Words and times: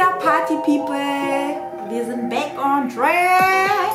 ab, 0.00 0.22
Party 0.22 0.56
People? 0.56 0.94
Wir 1.88 2.04
sind 2.04 2.28
back 2.28 2.52
on 2.58 2.88
track. 2.88 3.92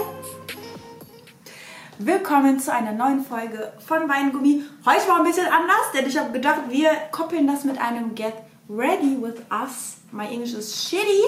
Willkommen 1.99 2.59
zu 2.59 2.73
einer 2.73 2.91
neuen 2.91 3.23
Folge 3.23 3.71
von 3.85 4.09
Weingummi. 4.09 4.63
Heute 4.85 5.07
war 5.07 5.17
ein 5.17 5.23
bisschen 5.23 5.45
anders, 5.45 5.91
denn 5.93 6.07
ich 6.07 6.17
habe 6.17 6.31
gedacht, 6.31 6.61
wir 6.69 6.89
koppeln 7.11 7.45
das 7.45 7.65
mit 7.65 7.79
einem 7.79 8.15
Get 8.15 8.33
Ready 8.67 9.21
with 9.21 9.41
Us. 9.51 9.97
My 10.11 10.25
English 10.25 10.53
is 10.53 10.89
shitty. 10.89 11.23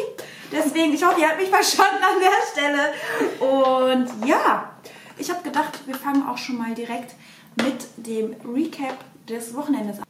Deswegen, 0.52 0.94
ich 0.94 1.06
hoffe, 1.06 1.22
ihr 1.22 1.30
habt 1.30 1.40
mich 1.40 1.50
verstanden 1.52 2.04
an 2.04 2.20
der 2.20 2.32
Stelle. 2.52 2.94
Und 3.40 4.28
ja, 4.28 4.72
ich 5.18 5.30
habe 5.30 5.44
gedacht, 5.44 5.86
wir 5.86 5.96
fangen 5.96 6.28
auch 6.28 6.38
schon 6.38 6.58
mal 6.58 6.74
direkt 6.74 7.14
mit 7.58 7.86
dem 7.98 8.36
Recap 8.44 8.98
des 9.30 9.54
Wochenendes 9.54 10.00
an. 10.00 10.06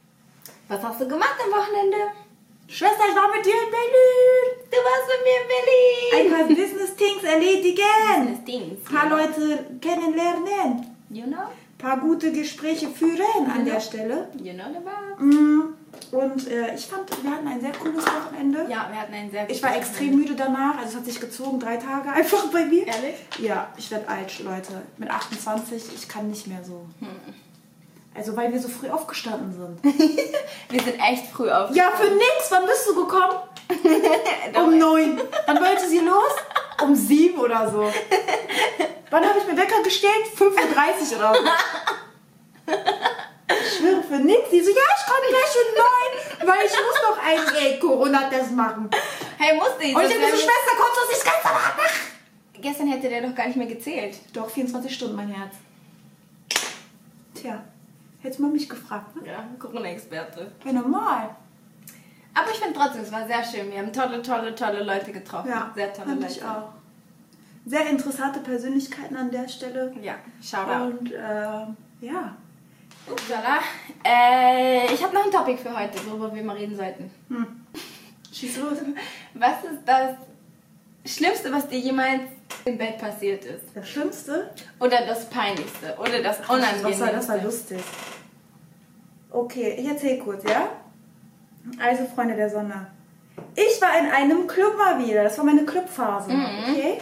Was 0.68 0.82
hast 0.82 1.00
du 1.02 1.08
gemacht 1.08 1.36
am 1.44 1.52
Wochenende? 1.52 1.98
Schwester, 2.66 3.04
ich 3.08 3.14
war 3.14 3.28
mit 3.34 3.44
dir 3.44 3.52
in 3.52 3.70
Berlin. 3.70 4.43
Du 4.74 4.80
warst 4.80 5.06
mit 5.06 5.20
mir 5.24 6.26
in 6.26 6.26
Ein 6.26 6.32
paar 6.32 6.48
Business 6.48 6.96
Things 6.96 7.22
erledigen. 7.22 7.82
Business 8.18 8.44
Things. 8.44 8.80
Ein 8.88 8.94
paar 8.94 9.08
Leute 9.08 9.64
kennenlernen. 9.80 10.96
You 11.10 11.26
know? 11.26 11.42
Ein 11.42 11.78
paar 11.78 12.00
gute 12.00 12.32
Gespräche 12.32 12.88
führen 12.88 13.50
an 13.54 13.64
der 13.64 13.78
Stelle. 13.78 14.28
You 14.42 14.52
know 14.54 14.64
the 14.72 14.80
vibe. 14.80 15.22
Mm, 15.22 15.74
Und 16.10 16.50
äh, 16.50 16.74
ich 16.74 16.86
fand, 16.86 17.22
wir 17.22 17.30
hatten 17.30 17.46
ein 17.46 17.60
sehr 17.60 17.72
cooles 17.72 18.04
Wochenende. 18.04 18.66
Ja, 18.68 18.88
wir 18.90 19.00
hatten 19.00 19.14
einen 19.14 19.30
sehr 19.30 19.48
Ich 19.48 19.62
war 19.62 19.76
extrem 19.76 20.16
müde 20.16 20.34
danach, 20.34 20.78
also 20.78 20.88
es 20.90 20.96
hat 20.96 21.04
sich 21.04 21.20
gezogen, 21.20 21.60
drei 21.60 21.76
Tage 21.76 22.10
einfach 22.12 22.46
bei 22.46 22.64
mir. 22.64 22.86
Ehrlich? 22.86 23.14
Ja, 23.38 23.68
ich 23.76 23.90
werde 23.92 24.08
alt, 24.08 24.40
Leute. 24.42 24.82
Mit 24.96 25.10
28, 25.10 25.82
ich 25.94 26.08
kann 26.08 26.30
nicht 26.30 26.48
mehr 26.48 26.64
so. 26.64 26.86
Hm. 26.98 27.08
Also 28.14 28.36
weil 28.36 28.52
wir 28.52 28.60
so 28.60 28.68
früh 28.68 28.88
aufgestanden 28.88 29.52
sind. 29.52 29.94
Wir 30.70 30.82
sind 30.82 31.00
echt 31.00 31.26
früh 31.32 31.50
auf. 31.50 31.70
Ja, 31.74 31.90
für 31.96 32.10
nix. 32.10 32.50
Wann 32.50 32.64
bist 32.66 32.86
du 32.88 32.94
gekommen? 32.94 33.38
um 34.56 34.78
neun. 34.78 35.20
Wann 35.46 35.60
wollte 35.60 35.88
sie 35.88 35.98
los? 35.98 36.32
Um 36.82 36.94
sieben 36.94 37.38
oder 37.40 37.68
so. 37.70 37.92
Wann 39.10 39.28
habe 39.28 39.38
ich 39.38 39.46
mir 39.46 39.56
Wecker 39.56 39.82
gestellt? 39.82 40.26
5.30 40.36 41.12
Uhr 41.12 41.18
oder 41.18 41.34
so. 41.34 42.74
Ich 43.48 43.76
schwöre 43.78 44.02
für 44.02 44.16
nix. 44.16 44.50
Sie 44.50 44.60
so, 44.60 44.70
ja, 44.70 44.76
ich 44.76 45.06
komme 45.06 45.28
gleich 45.28 45.54
um 45.60 45.74
neun, 45.76 46.48
weil 46.48 46.66
ich 46.66 46.72
muss 46.72 47.02
noch 47.08 47.18
einen 47.62 47.80
Corona-Test 47.80 48.52
machen. 48.52 48.90
Hey, 49.38 49.56
musste 49.56 49.82
ich. 49.84 49.94
Und 49.94 50.02
ich 50.02 50.08
denke 50.08 50.26
so, 50.30 50.36
Schwester, 50.36 50.76
kommst 50.76 50.96
du 50.96 51.12
nicht 51.12 51.24
ganz 51.24 51.44
wir- 51.44 52.60
Gestern 52.60 52.86
hätte 52.88 53.08
der 53.08 53.22
doch 53.22 53.34
gar 53.34 53.46
nicht 53.46 53.56
mehr 53.56 53.66
gezählt. 53.66 54.16
Doch, 54.32 54.48
24 54.48 54.94
Stunden, 54.94 55.16
mein 55.16 55.28
Herz. 55.28 55.54
Tja, 57.34 57.62
hättest 58.24 58.40
mal 58.40 58.50
mich 58.50 58.68
gefragt, 58.68 59.14
ne? 59.16 59.28
Ja, 59.28 59.44
Corona-Experte. 59.58 60.50
Ja, 60.64 60.72
normal. 60.72 61.30
Aber 62.34 62.50
ich 62.50 62.56
finde 62.58 62.76
trotzdem, 62.78 63.02
es 63.02 63.12
war 63.12 63.26
sehr 63.26 63.44
schön. 63.44 63.70
Wir 63.70 63.78
haben 63.78 63.92
tolle, 63.92 64.20
tolle, 64.22 64.54
tolle 64.54 64.82
Leute 64.82 65.12
getroffen. 65.12 65.48
Ja, 65.50 65.70
sehr 65.74 65.92
tolle 65.92 66.14
Leute. 66.14 66.26
ich 66.32 66.42
auch. 66.44 66.70
Sehr 67.66 67.86
interessante 67.88 68.40
Persönlichkeiten 68.40 69.16
an 69.16 69.30
der 69.30 69.48
Stelle. 69.48 69.92
Ja, 70.02 70.16
Shoutout. 70.42 70.98
Und 70.98 71.12
äh, 71.12 72.06
ja, 72.06 72.36
Upsala. 73.10 73.58
Äh, 74.04 74.92
ich 74.92 75.02
habe 75.02 75.14
noch 75.14 75.24
ein 75.24 75.30
Topic 75.30 75.58
für 75.62 75.78
heute, 75.78 75.98
worüber 76.06 76.34
wir 76.34 76.42
mal 76.42 76.56
reden 76.56 76.76
sollten. 76.76 77.10
schieß 78.32 78.58
los. 78.58 78.78
Was 79.34 79.64
ist 79.64 79.80
das 79.86 80.16
Schlimmste, 81.06 81.52
was 81.52 81.68
dir 81.68 81.78
jemals 81.78 82.22
im 82.64 82.76
Bett 82.78 82.98
passiert 82.98 83.44
ist? 83.44 83.64
Das 83.74 83.88
Schlimmste? 83.88 84.50
Oder 84.80 85.06
das 85.06 85.28
Peinlichste? 85.30 85.94
Oder 85.98 86.22
das 86.22 86.38
Das 86.38 86.48
war, 86.48 86.56
Unangenehmste? 86.56 87.06
das 87.12 87.28
war 87.28 87.38
lustig. 87.38 87.78
Okay, 89.34 89.74
ich 89.78 89.88
erzähle 89.88 90.18
kurz, 90.18 90.44
ja? 90.48 90.68
Also, 91.82 92.04
Freunde 92.14 92.36
der 92.36 92.48
Sonne. 92.48 92.86
Ich 93.56 93.82
war 93.82 93.98
in 93.98 94.06
einem 94.10 94.46
Club 94.46 94.76
mal 94.78 95.04
wieder. 95.04 95.24
Das 95.24 95.36
war 95.38 95.44
meine 95.44 95.64
Clubphase. 95.64 96.30
Mhm. 96.30 96.46
Okay? 96.70 96.98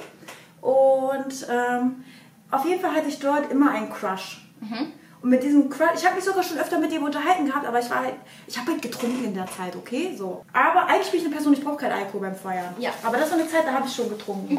Und 0.63 1.47
ähm, 1.51 2.05
auf 2.51 2.65
jeden 2.65 2.81
Fall 2.81 2.95
hatte 2.95 3.09
ich 3.09 3.19
dort 3.19 3.51
immer 3.51 3.71
einen 3.73 3.91
Crush. 3.91 4.47
Mhm. 4.61 4.93
Und 5.21 5.31
mit 5.31 5.43
diesem 5.43 5.69
Crush, 5.69 5.91
ich 5.97 6.07
habe 6.07 6.17
mich 6.17 6.25
sogar 6.25 6.43
schon 6.43 6.57
öfter 6.57 6.79
mit 6.79 6.91
dem 6.91 7.03
unterhalten 7.05 7.47
gehabt, 7.47 7.67
aber 7.67 7.79
ich 7.79 7.91
war 7.91 7.99
halt, 7.99 8.15
ich 8.47 8.59
habe 8.59 8.73
halt 8.73 8.83
getrunken 8.83 9.25
in 9.25 9.35
der 9.35 9.47
Zeit, 9.47 9.77
okay? 9.77 10.15
So. 10.17 10.45
Aber 10.55 10.87
eigentlich 10.87 11.11
bin 11.11 11.21
ich 11.21 11.27
eine 11.27 11.35
Person, 11.35 11.53
ich 11.53 11.63
brauche 11.63 11.77
keinen 11.77 11.93
Alkohol 11.93 12.23
beim 12.23 12.35
Feiern. 12.35 12.75
Ja. 12.79 12.91
Aber 13.03 13.19
das 13.19 13.31
war 13.31 13.39
eine 13.39 13.49
Zeit, 13.49 13.67
da 13.67 13.73
habe 13.73 13.87
ich 13.87 13.95
schon 13.95 14.09
getrunken. 14.09 14.59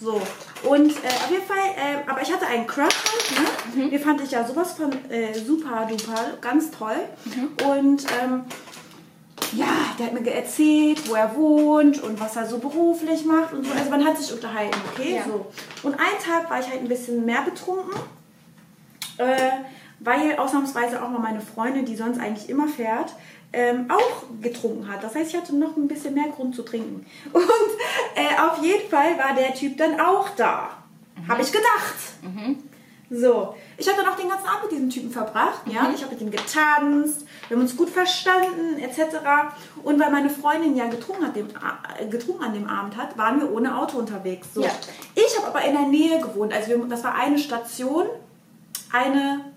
So. 0.00 0.20
Und 0.68 0.90
äh, 0.90 1.08
auf 1.08 1.30
jeden 1.30 1.46
Fall, 1.46 1.56
äh, 1.76 2.08
aber 2.08 2.22
ich 2.22 2.32
hatte 2.32 2.46
einen 2.46 2.66
Crush 2.66 2.94
halt, 2.94 3.76
ne? 3.76 3.90
Den 3.90 4.00
fand 4.00 4.20
ich 4.20 4.30
ja 4.30 4.46
sowas 4.46 4.72
von 4.72 4.92
äh, 5.10 5.34
super 5.34 5.86
duper, 5.88 6.38
ganz 6.40 6.70
toll. 6.70 6.96
Und 7.64 8.06
ähm, 8.22 8.44
ja, 9.52 9.66
der 9.98 10.06
hat 10.06 10.20
mir 10.20 10.30
erzählt, 10.30 11.08
wo 11.08 11.14
er 11.14 11.34
wohnt 11.34 12.02
und 12.02 12.20
was 12.20 12.36
er 12.36 12.46
so 12.46 12.58
beruflich 12.58 13.24
macht 13.24 13.52
und 13.52 13.64
so. 13.64 13.72
Also 13.72 13.90
man 13.90 14.04
hat 14.04 14.18
sich 14.18 14.32
unterhalten, 14.32 14.78
okay? 14.92 15.16
Ja. 15.16 15.24
So. 15.24 15.46
Und 15.82 15.94
einen 15.94 16.18
Tag 16.24 16.50
war 16.50 16.60
ich 16.60 16.68
halt 16.68 16.80
ein 16.80 16.88
bisschen 16.88 17.24
mehr 17.24 17.42
betrunken, 17.42 17.94
äh, 19.16 19.50
weil 20.00 20.36
ausnahmsweise 20.36 21.02
auch 21.02 21.08
mal 21.08 21.20
meine 21.20 21.40
Freundin, 21.40 21.84
die 21.84 21.96
sonst 21.96 22.20
eigentlich 22.20 22.48
immer 22.48 22.68
fährt, 22.68 23.14
ähm, 23.52 23.86
auch 23.90 24.24
getrunken 24.42 24.92
hat. 24.92 25.02
Das 25.02 25.14
heißt, 25.14 25.30
ich 25.30 25.36
hatte 25.36 25.56
noch 25.56 25.76
ein 25.76 25.88
bisschen 25.88 26.14
mehr 26.14 26.28
Grund 26.28 26.54
zu 26.54 26.62
trinken. 26.62 27.06
Und 27.32 27.42
äh, 28.18 28.40
auf 28.40 28.62
jeden 28.62 28.88
Fall 28.90 29.16
war 29.18 29.34
der 29.34 29.54
Typ 29.54 29.76
dann 29.78 30.00
auch 30.00 30.28
da. 30.36 30.70
Habe 31.28 31.42
ich 31.42 31.52
gedacht. 31.52 31.94
So, 33.10 33.54
ich 33.78 33.88
habe 33.88 34.02
dann 34.02 34.12
auch 34.12 34.16
den 34.16 34.28
ganzen 34.28 34.46
Abend 34.46 34.64
mit 34.64 34.72
diesem 34.72 34.90
Typen 34.90 35.10
verbracht. 35.10 35.62
Ja, 35.66 35.90
ich 35.94 36.02
habe 36.02 36.12
mit 36.12 36.20
ihm 36.20 36.30
getanzt, 36.30 37.24
wir 37.48 37.56
haben 37.56 37.62
uns 37.62 37.74
gut 37.74 37.88
verstanden, 37.88 38.78
etc. 38.78 39.16
Und 39.82 39.98
weil 39.98 40.10
meine 40.10 40.28
Freundin 40.28 40.76
ja 40.76 40.88
getrunken, 40.88 41.26
hat 41.26 41.36
dem, 41.36 41.48
äh, 41.48 42.06
getrunken 42.06 42.44
an 42.44 42.52
dem 42.52 42.68
Abend 42.68 42.96
hat, 42.96 43.16
waren 43.16 43.40
wir 43.40 43.50
ohne 43.50 43.78
Auto 43.78 43.98
unterwegs. 43.98 44.48
So. 44.52 44.62
Ja. 44.62 44.70
Ich 45.14 45.38
habe 45.38 45.48
aber 45.48 45.64
in 45.64 45.72
der 45.72 45.86
Nähe 45.86 46.20
gewohnt. 46.20 46.52
Also 46.52 46.68
wir, 46.68 46.78
das 46.86 47.02
war 47.02 47.14
eine 47.14 47.38
Station, 47.38 48.06
eine 48.92 49.52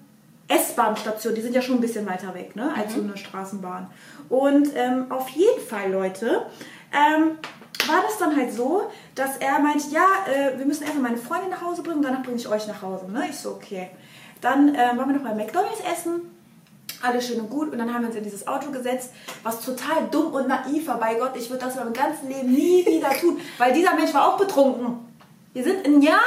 S-Bahn-Station. 0.47 1.35
Die 1.35 1.41
sind 1.41 1.53
ja 1.53 1.61
schon 1.61 1.75
ein 1.75 1.81
bisschen 1.81 2.05
weiter 2.05 2.33
weg, 2.33 2.55
ne, 2.55 2.73
als 2.75 2.93
so 2.93 3.01
eine 3.01 3.17
Straßenbahn. 3.17 3.91
Und 4.29 4.69
ähm, 4.75 5.11
auf 5.11 5.27
jeden 5.29 5.61
Fall, 5.61 5.91
Leute, 5.91 6.45
ähm, 6.93 7.37
war 7.87 8.01
das 8.01 8.17
dann 8.17 8.35
halt 8.35 8.53
so, 8.53 8.89
dass 9.15 9.37
er 9.37 9.59
meint, 9.59 9.91
ja, 9.91 10.05
äh, 10.27 10.57
wir 10.57 10.65
müssen 10.65 10.83
erstmal 10.83 11.11
meine 11.11 11.17
Freundin 11.17 11.49
nach 11.49 11.61
Hause 11.61 11.83
bringen, 11.83 12.01
danach 12.01 12.23
bringe 12.23 12.37
ich 12.37 12.47
euch 12.47 12.67
nach 12.67 12.81
Hause. 12.81 13.09
Ne? 13.11 13.27
Ich 13.29 13.37
so, 13.37 13.51
okay. 13.51 13.89
Dann 14.41 14.69
ähm, 14.69 14.97
waren 14.97 15.09
wir 15.09 15.19
noch 15.19 15.23
bei 15.23 15.35
McDonalds 15.35 15.81
essen, 15.81 16.31
alles 17.01 17.27
schön 17.27 17.39
und 17.39 17.49
gut. 17.49 17.71
Und 17.71 17.77
dann 17.77 17.93
haben 17.93 18.01
wir 18.01 18.07
uns 18.07 18.17
in 18.17 18.23
dieses 18.23 18.47
Auto 18.47 18.71
gesetzt, 18.71 19.11
was 19.43 19.61
total 19.61 20.07
dumm 20.09 20.33
und 20.33 20.47
naiv 20.47 20.87
war. 20.87 20.99
Bei 20.99 21.15
Gott, 21.15 21.35
ich 21.35 21.49
würde 21.49 21.65
das 21.65 21.75
in 21.75 21.83
meinem 21.83 21.93
ganzen 21.93 22.27
Leben 22.27 22.51
nie 22.51 22.85
wieder 22.85 23.11
tun, 23.11 23.39
weil 23.57 23.73
dieser 23.73 23.95
Mensch 23.95 24.13
war 24.13 24.27
auch 24.27 24.37
betrunken. 24.37 25.11
Wir 25.53 25.63
sind 25.63 25.85
in, 25.85 26.01
ja, 26.01 26.19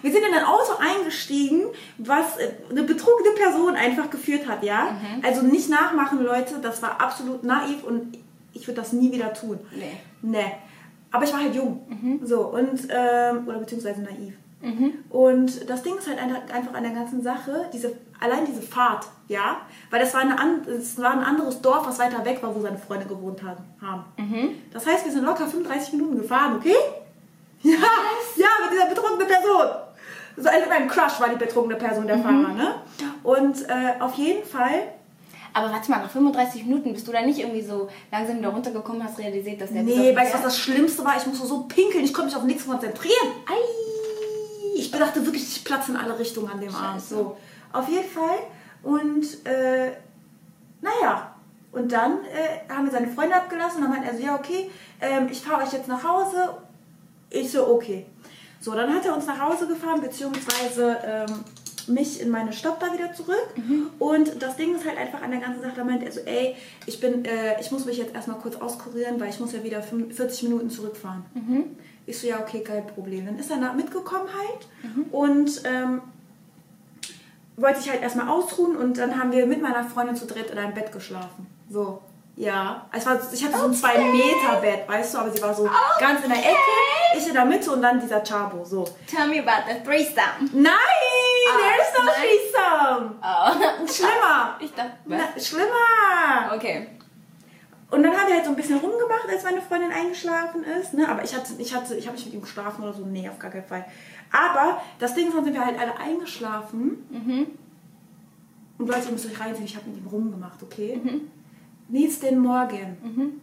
wir 0.00 0.12
sind 0.12 0.22
in 0.24 0.32
ein 0.32 0.44
Auto 0.44 0.74
eingestiegen, 0.78 1.64
was 1.98 2.36
äh, 2.38 2.52
eine 2.70 2.84
betrunkene 2.84 3.34
Person 3.34 3.74
einfach 3.74 4.10
geführt 4.10 4.46
hat, 4.46 4.62
ja. 4.62 4.96
Also 5.22 5.42
nicht 5.42 5.68
nachmachen, 5.68 6.22
Leute, 6.22 6.58
das 6.62 6.80
war 6.80 7.00
absolut 7.00 7.42
naiv 7.42 7.82
und 7.82 8.16
ich 8.52 8.66
würde 8.66 8.80
das 8.80 8.92
nie 8.92 9.12
wieder 9.12 9.32
tun. 9.34 9.58
Nee. 9.74 9.96
Nee. 10.22 10.52
Aber 11.12 11.24
ich 11.24 11.32
war 11.32 11.40
halt 11.40 11.54
jung. 11.54 11.80
So, 12.24 12.40
und, 12.48 12.80
ähm, 12.88 13.48
oder 13.48 13.58
beziehungsweise 13.58 14.00
naiv. 14.02 14.34
Und 15.08 15.70
das 15.70 15.82
Ding 15.82 15.96
ist 15.96 16.06
halt 16.06 16.18
ein- 16.18 16.34
einfach 16.54 16.74
an 16.74 16.82
der 16.82 16.92
ganzen 16.92 17.22
Sache, 17.22 17.66
diese, 17.72 17.92
allein 18.20 18.44
diese 18.44 18.60
Fahrt, 18.60 19.06
ja, 19.26 19.62
weil 19.90 20.00
das 20.00 20.12
war, 20.12 20.20
eine, 20.20 20.36
es 20.68 20.98
war 21.00 21.12
ein 21.12 21.20
anderes 21.24 21.62
Dorf, 21.62 21.86
was 21.86 21.98
weiter 21.98 22.22
weg 22.26 22.42
war, 22.42 22.54
wo 22.54 22.60
seine 22.60 22.76
Freunde 22.76 23.06
gewohnt 23.06 23.42
haben. 23.42 23.64
haben. 23.80 24.04
Das 24.72 24.86
heißt, 24.86 25.04
wir 25.06 25.12
sind 25.12 25.24
locker 25.24 25.46
35 25.46 25.94
Minuten 25.94 26.18
gefahren, 26.18 26.56
okay? 26.58 26.74
Ja, 27.62 27.72
ja, 28.36 28.46
mit 28.64 28.72
dieser 28.72 28.86
betrunkenen 28.86 29.26
Person. 29.26 29.66
So, 30.36 30.48
also 30.48 30.68
mein 30.68 30.88
Crush 30.88 31.20
war 31.20 31.28
die 31.28 31.36
betrunkene 31.36 31.76
Person, 31.76 32.06
der 32.06 32.18
Fahrer, 32.18 32.48
ne? 32.54 32.74
Und 33.22 33.68
äh, 33.68 34.00
auf 34.00 34.14
jeden 34.14 34.44
Fall 34.46 34.92
Aber 35.52 35.72
warte 35.72 35.90
mal, 35.90 36.00
nach 36.00 36.10
35 36.10 36.64
Minuten 36.64 36.92
bist 36.92 37.06
du 37.08 37.12
da 37.12 37.22
nicht 37.22 37.38
irgendwie 37.38 37.62
so 37.62 37.88
langsam 38.10 38.38
wieder 38.38 38.50
runtergekommen, 38.50 39.02
hast 39.02 39.18
realisiert, 39.18 39.60
dass 39.60 39.72
der 39.72 39.82
Nee, 39.82 40.14
weißt 40.14 40.32
du, 40.32 40.38
was 40.38 40.44
das 40.44 40.58
Schlimmste 40.58 41.04
war? 41.04 41.16
Ich 41.16 41.26
musste 41.26 41.46
so 41.46 41.62
pinkeln, 41.64 42.04
ich 42.04 42.14
konnte 42.14 42.28
mich 42.28 42.36
auf 42.36 42.44
nichts 42.44 42.66
konzentrieren. 42.66 43.28
Ei. 43.46 44.76
Ich 44.76 44.90
dachte 44.90 45.24
wirklich, 45.24 45.42
ich 45.42 45.64
platze 45.64 45.92
in 45.92 45.96
alle 45.96 46.18
Richtungen 46.18 46.48
an 46.48 46.60
dem 46.60 46.74
Abend. 46.74 47.02
Scheiße. 47.02 47.14
So, 47.14 47.36
auf 47.72 47.88
jeden 47.88 48.08
Fall. 48.08 48.38
Und, 48.82 49.46
äh, 49.46 49.92
naja. 50.80 51.34
Und 51.72 51.92
dann 51.92 52.24
äh, 52.24 52.72
haben 52.72 52.86
wir 52.86 52.92
seine 52.92 53.08
Freunde 53.08 53.36
abgelassen 53.36 53.76
und 53.76 53.82
dann 53.82 53.90
meinte 53.90 54.08
er 54.08 54.16
so, 54.16 54.24
ja, 54.24 54.34
okay, 54.34 54.70
ähm, 55.00 55.28
ich 55.30 55.40
fahre 55.40 55.62
euch 55.62 55.72
jetzt 55.72 55.86
nach 55.86 56.02
Hause. 56.02 56.56
Ich 57.28 57.52
so, 57.52 57.68
okay. 57.68 58.06
So, 58.60 58.74
dann 58.74 58.92
hat 58.92 59.06
er 59.06 59.14
uns 59.14 59.26
nach 59.26 59.40
Hause 59.40 59.68
gefahren, 59.68 60.00
beziehungsweise 60.00 60.98
ähm, 61.04 61.44
mich 61.90 62.20
in 62.20 62.30
meine 62.30 62.50
da 62.50 62.92
wieder 62.92 63.12
zurück. 63.12 63.54
Und 63.98 64.42
das 64.42 64.56
Ding 64.56 64.74
ist 64.74 64.86
halt 64.86 64.98
einfach 64.98 65.22
an 65.22 65.30
der 65.30 65.40
ganzen 65.40 65.62
Sache, 65.62 65.72
da 65.76 65.84
meinte 65.84 66.06
er 66.06 66.12
so, 66.12 66.20
ey, 66.20 66.56
ich 66.86 67.00
bin, 67.00 67.24
äh, 67.24 67.60
ich 67.60 67.70
muss 67.70 67.84
mich 67.84 67.98
jetzt 67.98 68.14
erstmal 68.14 68.38
kurz 68.38 68.56
auskurieren, 68.56 69.20
weil 69.20 69.30
ich 69.30 69.40
muss 69.40 69.52
ja 69.52 69.62
wieder 69.62 69.82
45 69.82 70.44
Minuten 70.44 70.70
zurückfahren. 70.70 71.24
Ich 72.06 72.18
so, 72.18 72.26
ja, 72.26 72.40
okay, 72.40 72.62
kein 72.62 72.86
Problem. 72.86 73.26
Dann 73.26 73.38
ist 73.38 73.50
er 73.50 73.72
mitgekommen 73.74 74.28
halt 74.28 74.68
und 75.12 75.62
ähm, 75.64 76.02
wollte 77.56 77.80
ich 77.80 77.90
halt 77.90 78.02
erstmal 78.02 78.28
ausruhen 78.28 78.76
und 78.76 78.98
dann 78.98 79.18
haben 79.18 79.32
wir 79.32 79.46
mit 79.46 79.60
meiner 79.62 79.84
Freundin 79.84 80.16
zu 80.16 80.26
dritt 80.26 80.50
in 80.50 80.58
einem 80.58 80.74
Bett 80.74 80.92
geschlafen. 80.92 81.46
So. 81.68 82.00
Ja, 82.36 82.86
es 82.90 83.04
war, 83.04 83.20
ich 83.32 83.44
hatte 83.44 83.58
so 83.58 83.66
ein 83.66 83.74
2 83.74 83.98
Meter 84.12 84.60
Bett, 84.62 84.88
weißt 84.88 85.12
du, 85.12 85.18
aber 85.18 85.30
sie 85.30 85.42
war 85.42 85.52
so 85.52 85.68
ganz 85.98 86.24
in 86.24 86.30
der 86.30 86.38
Ecke, 86.38 86.56
ich 87.18 87.26
in 87.26 87.34
der 87.34 87.44
Mitte 87.44 87.70
und 87.70 87.82
dann 87.82 88.00
dieser 88.00 88.22
Chabo, 88.24 88.64
so. 88.64 88.84
Tell 89.06 89.28
me 89.28 89.40
about 89.40 89.70
the 89.70 89.82
threesome. 89.84 90.48
Nein, 90.54 90.72
Ah, 91.50 91.58
there 91.58 91.76
is 91.80 91.90
no 91.96 92.04
nein. 92.04 92.14
threesome. 92.20 93.14
Oh. 93.22 93.86
Schlimmer. 93.92 94.56
Ich 94.60 94.72
dachte, 94.72 94.92
Na, 95.06 95.40
schlimmer. 95.40 96.54
Okay. 96.54 96.88
Und 97.90 98.04
dann 98.04 98.12
haben 98.12 98.28
wir 98.28 98.34
halt 98.36 98.44
so 98.44 98.50
ein 98.50 98.56
bisschen 98.56 98.78
rumgemacht, 98.78 99.28
als 99.28 99.42
meine 99.42 99.60
Freundin 99.60 99.90
eingeschlafen 99.90 100.62
ist. 100.62 100.94
Ne? 100.94 101.08
Aber 101.08 101.24
ich 101.24 101.34
hatte, 101.34 101.54
ich 101.58 101.74
hatte, 101.74 101.96
ich 101.96 102.06
habe 102.06 102.16
nicht 102.16 102.26
mit 102.26 102.34
ihm 102.34 102.42
geschlafen 102.42 102.82
oder 102.82 102.92
so. 102.92 103.04
Nee, 103.04 103.28
auf 103.28 103.38
gar 103.38 103.50
keinen 103.50 103.64
Fall. 103.64 103.84
Aber 104.30 104.80
das 105.00 105.14
Ding 105.14 105.26
ist, 105.28 105.36
dann 105.36 105.44
sind 105.44 105.54
wir 105.54 105.64
halt 105.64 105.78
alle 105.78 105.96
eingeschlafen. 105.98 107.04
Mhm. 107.10 107.46
Und 108.78 108.86
Leute, 108.86 109.06
ihr 109.06 109.12
müsst 109.12 109.26
euch 109.26 109.40
reinziehen, 109.40 109.66
ich 109.66 109.76
habe 109.76 109.88
mit 109.90 109.98
ihm 109.98 110.06
rumgemacht, 110.06 110.62
okay? 110.62 111.00
Nächsten 111.88 112.38
Morgen. 112.38 112.96
Mhm. 113.02 113.40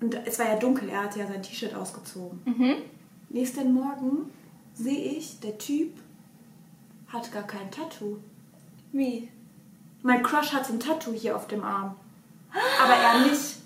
Und 0.00 0.14
es 0.26 0.38
war 0.38 0.46
ja 0.46 0.56
dunkel, 0.56 0.90
er 0.90 1.04
hatte 1.04 1.18
ja 1.18 1.26
sein 1.26 1.42
T-Shirt 1.42 1.74
ausgezogen. 1.74 2.42
Mhm. 2.44 2.74
Nächsten 3.30 3.72
Morgen 3.72 4.30
sehe 4.74 5.16
ich, 5.16 5.40
der 5.40 5.56
Typ 5.56 5.94
hat 7.12 7.32
gar 7.32 7.42
kein 7.44 7.70
Tattoo. 7.70 8.18
Wie? 8.92 9.30
Mein 10.02 10.22
Crush 10.22 10.52
hat 10.52 10.68
ein 10.68 10.80
Tattoo 10.80 11.12
hier 11.12 11.36
auf 11.36 11.46
dem 11.48 11.62
Arm. 11.64 11.96
Aber 12.82 12.94
er 12.94 13.18
nicht. 13.26 13.56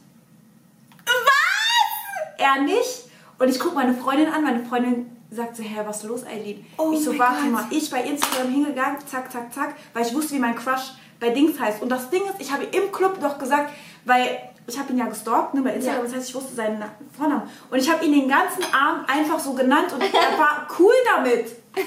Was? 1.05 2.39
Er 2.39 2.63
nicht. 2.63 3.05
Und 3.39 3.49
ich 3.49 3.59
gucke 3.59 3.75
meine 3.75 3.95
Freundin 3.95 4.29
an. 4.33 4.43
Meine 4.43 4.65
Freundin 4.65 5.17
sagt 5.31 5.57
so, 5.57 5.63
hä, 5.63 5.81
was 5.85 5.99
ist 5.99 6.09
los, 6.09 6.27
Eileen? 6.27 6.67
Oh 6.77 6.93
ich 6.93 7.05
so, 7.05 7.17
warte 7.19 7.43
Gott. 7.43 7.51
mal. 7.53 7.65
Ich 7.71 7.91
bei 7.91 8.03
Instagram 8.03 8.51
hingegangen, 8.51 8.99
zack, 9.07 9.31
zack, 9.31 9.53
zack, 9.53 9.75
weil 9.95 10.07
ich 10.07 10.15
wusste, 10.15 10.35
wie 10.35 10.39
mein 10.41 10.55
Crush 10.57 10.93
bei 11.21 11.31
Dings 11.31 11.59
heißt. 11.61 11.83
Und 11.83 11.89
das 11.91 12.11
Ding 12.11 12.23
ist, 12.25 12.41
ich 12.41 12.51
habe 12.51 12.65
im 12.65 12.91
Club 12.91 13.19
doch 13.21 13.39
gesagt, 13.39 13.73
weil 14.05 14.39
ich 14.67 14.79
habe 14.79 14.93
ihn 14.93 14.99
ja 14.99 15.07
gestalkt 15.07 15.55
ne, 15.55 15.63
bei 15.63 15.75
Instagram, 15.75 16.01
Ja. 16.01 16.05
das 16.07 16.15
heißt, 16.17 16.29
ich 16.31 16.35
wusste 16.35 16.55
seinen 16.55 16.79
Na- 16.81 16.91
Vornamen. 17.17 17.49
Und 17.71 17.79
ich 17.79 17.91
habe 17.91 18.05
ihn 18.05 18.13
den 18.13 18.29
ganzen 18.29 18.63
Abend 18.75 19.09
einfach 19.09 19.39
so 19.39 19.53
genannt 19.53 19.93
und 19.93 20.01
er 20.03 20.39
war 20.39 20.67
cool 20.79 20.93
damit. 21.15 21.47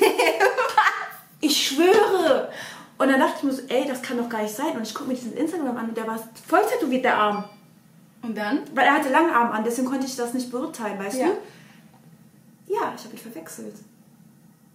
Ich 1.44 1.68
schwöre. 1.68 2.50
Und 2.98 3.10
dann 3.12 3.20
dachte 3.20 3.34
ich 3.38 3.44
mir 3.44 3.52
so, 3.52 3.62
ey, 3.68 3.86
das 3.88 4.02
kann 4.02 4.18
doch 4.18 4.30
gar 4.30 4.42
nicht 4.44 4.56
sein. 4.56 4.76
Und 4.78 4.84
ich 4.84 4.94
gucke 4.96 5.10
mir 5.10 5.16
diesen 5.16 5.36
Instagram 5.36 5.76
an 5.76 5.90
und 5.90 5.98
der 5.98 6.08
war 6.08 6.18
voll 6.48 6.62
tätowiert, 6.66 7.04
der 7.04 7.18
Arm. 7.18 7.44
Und 8.22 8.38
dann? 8.38 8.62
Weil 8.74 8.86
er 8.86 8.94
hatte 8.94 9.10
lange 9.10 9.36
Arm 9.36 9.52
an, 9.52 9.64
deswegen 9.66 9.90
konnte 9.90 10.06
ich 10.06 10.16
das 10.16 10.34
nicht 10.34 10.50
beurteilen, 10.50 10.98
weißt 10.98 11.18
Ja. 11.20 11.26
du? 11.28 11.32
Ja, 12.74 12.94
ich 12.96 13.04
habe 13.04 13.14
ihn 13.16 13.18
verwechselt. 13.18 13.76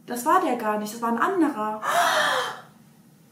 Das 0.06 0.26
war 0.26 0.40
der 0.42 0.56
gar 0.56 0.78
nicht, 0.78 0.92
das 0.92 1.00
war 1.00 1.08
ein 1.10 1.18
anderer. 1.18 1.80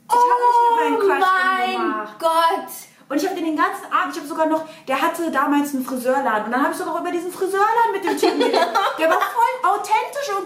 Ich 0.08 0.14
habe 0.14 0.24
nicht 0.40 0.98
mit 0.98 1.00
meinem 1.00 1.18
Crush 1.18 1.28
Oh 1.28 1.78
mein. 1.78 2.08
Gott. 2.18 2.72
Und 3.08 3.16
ich 3.18 3.24
habe 3.24 3.36
den 3.36 3.44
den 3.44 3.56
ganzen 3.56 3.84
Abend, 3.92 4.12
ich 4.12 4.18
habe 4.18 4.26
sogar 4.28 4.46
noch, 4.46 4.64
der 4.88 5.00
hatte 5.00 5.30
damals 5.30 5.74
einen 5.74 5.84
Friseurladen. 5.84 6.46
Und 6.46 6.52
dann 6.52 6.62
habe 6.62 6.72
ich 6.72 6.78
sogar 6.78 6.98
über 7.00 7.10
diesen 7.12 7.30
Friseurladen 7.30 7.92
mit 7.92 8.02
dem 8.04 8.16
Typen 8.18 8.38
geredet. 8.40 8.68
Der 8.98 9.08
war 9.10 9.20
voll 9.20 9.70
authentisch 9.70 10.28
und. 10.36 10.45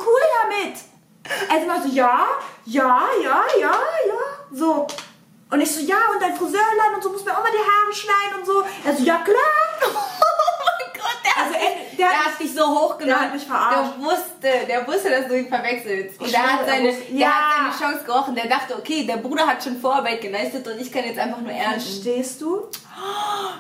Also 1.51 1.65
immer 1.67 1.83
so, 1.83 1.89
ja, 1.89 2.27
ja, 2.65 3.01
ja, 3.23 3.43
ja, 3.61 3.73
ja. 4.09 4.21
So. 4.53 4.87
Und 5.51 5.61
ich 5.61 5.75
so, 5.75 5.81
ja, 5.81 5.97
und 6.15 6.23
dein 6.23 6.37
Friseurladen 6.37 6.95
und 6.95 7.03
so 7.03 7.11
muss 7.11 7.25
mir 7.25 7.33
auch 7.37 7.43
mal 7.43 7.51
die 7.51 7.59
Haare 7.59 7.93
schneiden 7.93 8.39
und 8.39 8.47
so. 8.47 8.63
Er 8.87 8.97
so, 8.97 9.03
ja 9.05 9.17
klar. 9.19 9.37
Oh 10.23 10.63
mein 10.83 10.93
Gott, 11.03 11.19
der, 11.25 11.43
Also, 11.43 11.55
hat, 11.55 11.63
er- 11.63 11.69
dich, 11.89 11.97
der 11.97 12.09
der 12.09 12.25
hat- 12.25 12.39
dich 12.41 12.55
so 12.55 12.67
hochgenommen. 12.69 13.07
der 13.07 13.21
hat 13.21 13.33
mich 13.35 13.45
verarscht. 13.47 13.93
Der 13.99 14.05
wusste, 14.05 14.67
der 14.69 14.87
wusste, 14.87 15.11
dass 15.11 15.27
du 15.27 15.39
ihn 15.39 15.49
verwechselst. 15.49 16.21
Und 16.21 16.27
Ich 16.27 16.33
der 16.33 16.43
hat, 16.43 16.61
schwöre, 16.61 16.71
er 16.71 16.77
seine, 16.77 16.93
der 16.93 17.19
Ja. 17.19 17.29
hat 17.31 17.73
seine 17.81 17.93
Chance 17.93 18.05
gerochen. 18.05 18.35
Der 18.37 18.47
dachte, 18.47 18.77
okay, 18.79 19.05
der 19.07 19.17
Bruder 19.17 19.47
hat 19.47 19.63
schon 19.65 19.81
Vorarbeit 19.81 20.21
geleistet 20.21 20.67
und 20.69 20.79
ich 20.81 20.93
kann 20.93 21.05
jetzt 21.05 21.19
einfach 21.19 21.41
nur 21.41 21.51
ernten. 21.51 21.81
Verstehst 21.81 22.41
du? 22.43 22.69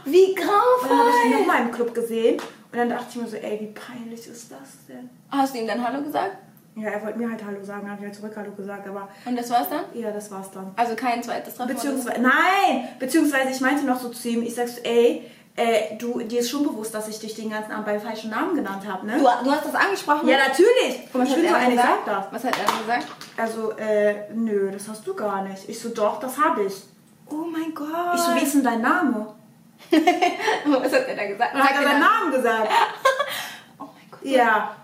Wie 0.05 0.27
Und 0.33 0.39
dann 0.39 0.49
habe 0.49 0.71
ich 0.79 1.25
ihn 1.25 1.31
grauenvoll. 1.33 1.39
nochmal 1.41 1.61
im 1.63 1.73
Club 1.73 1.95
gesehen. 1.95 2.41
Und 2.73 2.79
dann 2.79 2.89
dachte 2.91 3.07
ich 3.11 3.17
mir 3.17 3.27
so, 3.29 3.37
ey, 3.37 3.59
wie 3.61 3.73
peinlich 3.79 4.27
ist 4.27 4.53
das 4.53 4.87
denn? 4.89 5.11
Hast 5.31 5.55
du 5.55 5.59
ihm 5.59 5.67
dann 5.67 5.85
Hallo 5.87 6.03
gesagt? 6.03 6.37
Ja, 6.77 6.89
er 6.91 7.03
wollte 7.05 7.19
mir 7.19 7.29
halt 7.31 7.45
Hallo 7.45 7.63
sagen, 7.63 7.89
habe 7.91 7.99
ich 8.01 8.07
halt 8.07 8.15
zurück 8.15 8.33
Hallo 8.37 8.53
gesagt, 8.53 8.87
aber 8.89 9.09
Und 9.25 9.37
das 9.37 9.51
war's 9.51 9.69
dann? 9.69 9.85
ja, 9.93 10.11
das 10.13 10.31
war's 10.31 10.51
dann. 10.53 10.73
Also 10.77 10.95
kein 10.95 11.23
zweites 11.23 11.57
Treffen? 11.57 11.75
Beziehungsweise, 11.75 12.21
nein! 12.21 12.89
Beziehungsweise 12.99 13.51
ich 13.51 13.61
meinte 13.61 13.85
noch 13.85 13.99
so 14.01 14.09
zu 14.09 14.29
ihm, 14.29 14.43
ich 14.43 14.55
sag 14.55 14.69
so, 14.69 14.81
ey, 14.83 15.29
äh, 15.57 15.97
du, 15.99 16.21
dir 16.21 16.41
ist 16.41 16.49
schon 16.51 16.63
bewusst, 16.63 16.95
dass 16.95 17.09
ich 17.09 17.19
dich 17.19 17.35
den 17.35 17.51
ganzen 17.51 17.73
Abend 17.73 17.87
beim 17.87 18.01
falschen 18.01 18.31
Namen 18.31 18.55
genannt 18.55 18.87
habe, 18.87 19.05
ne? 19.05 19.15
Du, 19.19 19.23
du 19.45 19.51
hast 19.51 19.65
das 19.67 19.75
angesprochen? 19.75 20.29
ja, 20.29 20.39
natürlich! 20.39 21.09
Und 21.13 21.23
ich 21.25 21.31
hat 21.31 21.41
bin 21.41 21.49
so 21.49 21.55
eine, 21.57 21.71
gesagt? 21.75 22.07
sag 22.07 22.31
das. 22.31 22.33
Was 22.33 22.45
hat 22.45 22.59
er 22.59 22.79
gesagt? 22.81 23.07
Also, 23.37 23.73
äh, 23.73 24.33
nö, 24.33 24.71
das 24.71 24.89
hast 24.89 25.07
du 25.07 25.15
gar 25.15 25.43
nicht. 25.43 25.69
Ich 25.69 25.79
so, 25.81 25.89
doch, 25.91 26.21
das 26.21 26.39
habe 26.39 26.63
ich. 26.65 26.75
Oh 27.29 27.45
mein 27.51 27.75
Gott. 27.75 28.15
Ich 28.15 28.21
so, 28.21 28.35
wie 28.35 28.45
ist 28.45 28.55
denn 28.55 28.65
dein 28.65 28.81
Name? 28.81 29.35
was 29.91 30.93
hat 30.93 31.09
er 31.09 31.17
da 31.17 31.27
gesagt? 31.27 31.55
Dann 31.55 31.63
hat 31.63 31.75
er 31.75 31.83
seinen 31.83 32.01
Namen 32.01 32.33
gesagt. 32.33 32.69
Oh 33.79 33.85
mein 33.95 34.11
Gott. 34.11 34.21
Ja. 34.23 34.77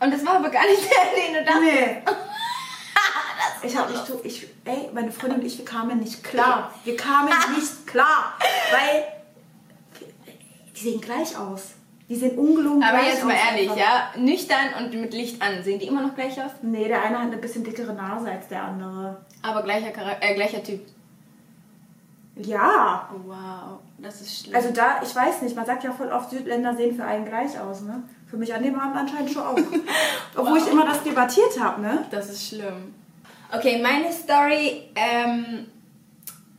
Und 0.00 0.12
das 0.12 0.24
war 0.26 0.34
aber 0.36 0.50
gar 0.50 0.64
nicht 0.66 0.82
der, 0.82 1.14
den 1.14 1.34
du 1.34 1.44
dachtest. 1.44 1.62
Nee. 1.62 2.02
Ich 3.62 3.74
hab 3.76 3.88
nicht, 3.90 4.02
ich, 4.24 4.46
ey, 4.66 4.90
meine 4.92 5.10
Freundin 5.10 5.40
und 5.40 5.46
ich, 5.46 5.56
wir 5.56 5.64
kamen 5.64 5.98
nicht 5.98 6.22
klar. 6.22 6.72
Wir 6.84 6.96
kamen 6.96 7.30
nicht 7.56 7.86
klar, 7.86 8.34
weil 8.70 9.04
die 10.76 10.80
sehen 10.80 11.00
gleich 11.00 11.34
aus. 11.36 11.70
Die 12.08 12.14
sehen 12.16 12.38
ungelogen 12.38 12.82
Aber 12.82 12.98
gleich 12.98 13.14
jetzt 13.14 13.24
mal 13.24 13.34
ehrlich, 13.34 13.70
einfach. 13.70 13.76
ja? 13.82 14.10
Nüchtern 14.16 14.74
und 14.78 14.92
mit 15.00 15.14
Licht 15.14 15.40
an. 15.40 15.62
Sehen 15.64 15.78
die 15.78 15.86
immer 15.86 16.02
noch 16.02 16.14
gleich 16.14 16.38
aus? 16.42 16.50
Nee, 16.60 16.88
der 16.88 17.02
eine 17.02 17.18
hat 17.18 17.26
eine 17.28 17.38
bisschen 17.38 17.64
dickere 17.64 17.94
Nase 17.94 18.30
als 18.30 18.48
der 18.48 18.62
andere. 18.64 19.24
Aber 19.40 19.62
gleicher, 19.62 19.90
Charak 19.92 20.18
äh, 20.20 20.34
gleicher 20.34 20.62
Typ. 20.62 20.80
Ja. 22.36 23.08
Oh, 23.14 23.20
wow. 23.28 23.78
Das 23.98 24.20
ist 24.20 24.40
schlimm. 24.44 24.56
Also 24.56 24.70
da, 24.72 25.00
ich 25.02 25.14
weiß 25.14 25.40
nicht, 25.42 25.56
man 25.56 25.64
sagt 25.64 25.84
ja 25.84 25.92
voll 25.92 26.12
oft, 26.12 26.28
Südländer 26.30 26.74
sehen 26.76 26.94
für 26.94 27.04
einen 27.04 27.24
gleich 27.24 27.58
aus, 27.58 27.80
ne? 27.80 28.02
Für 28.34 28.40
mich 28.40 28.52
an 28.52 28.64
dem 28.64 28.76
Abend 28.76 28.96
anscheinend 28.96 29.30
schon 29.30 29.44
auch. 29.44 29.56
Obwohl 30.34 30.58
ich 30.58 30.66
immer 30.66 30.84
das 30.84 31.04
debattiert 31.04 31.56
habe, 31.60 31.80
ne? 31.80 32.04
das 32.10 32.30
ist 32.30 32.48
schlimm. 32.48 32.92
Okay, 33.52 33.80
meine 33.80 34.12
Story. 34.12 34.88
Ähm, 34.96 35.66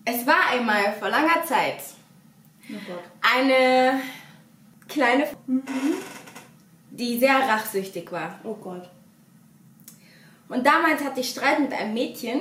es 0.06 0.25
war 0.25 0.51
einmal 0.54 0.94
vor 0.98 1.10
langer 1.10 1.44
Zeit 1.44 1.80
Oh 2.69 2.94
eine 3.36 4.00
kleine, 4.88 5.27
die 6.92 7.19
sehr 7.19 7.39
rachsüchtig 7.39 8.10
war. 8.10 8.39
Oh 8.45 8.54
Gott. 8.54 8.89
Und 10.48 10.66
damals 10.66 11.04
hatte 11.04 11.19
ich 11.19 11.30
Streit 11.30 11.60
mit 11.60 11.74
einem 11.74 11.94
Mädchen, 11.94 12.39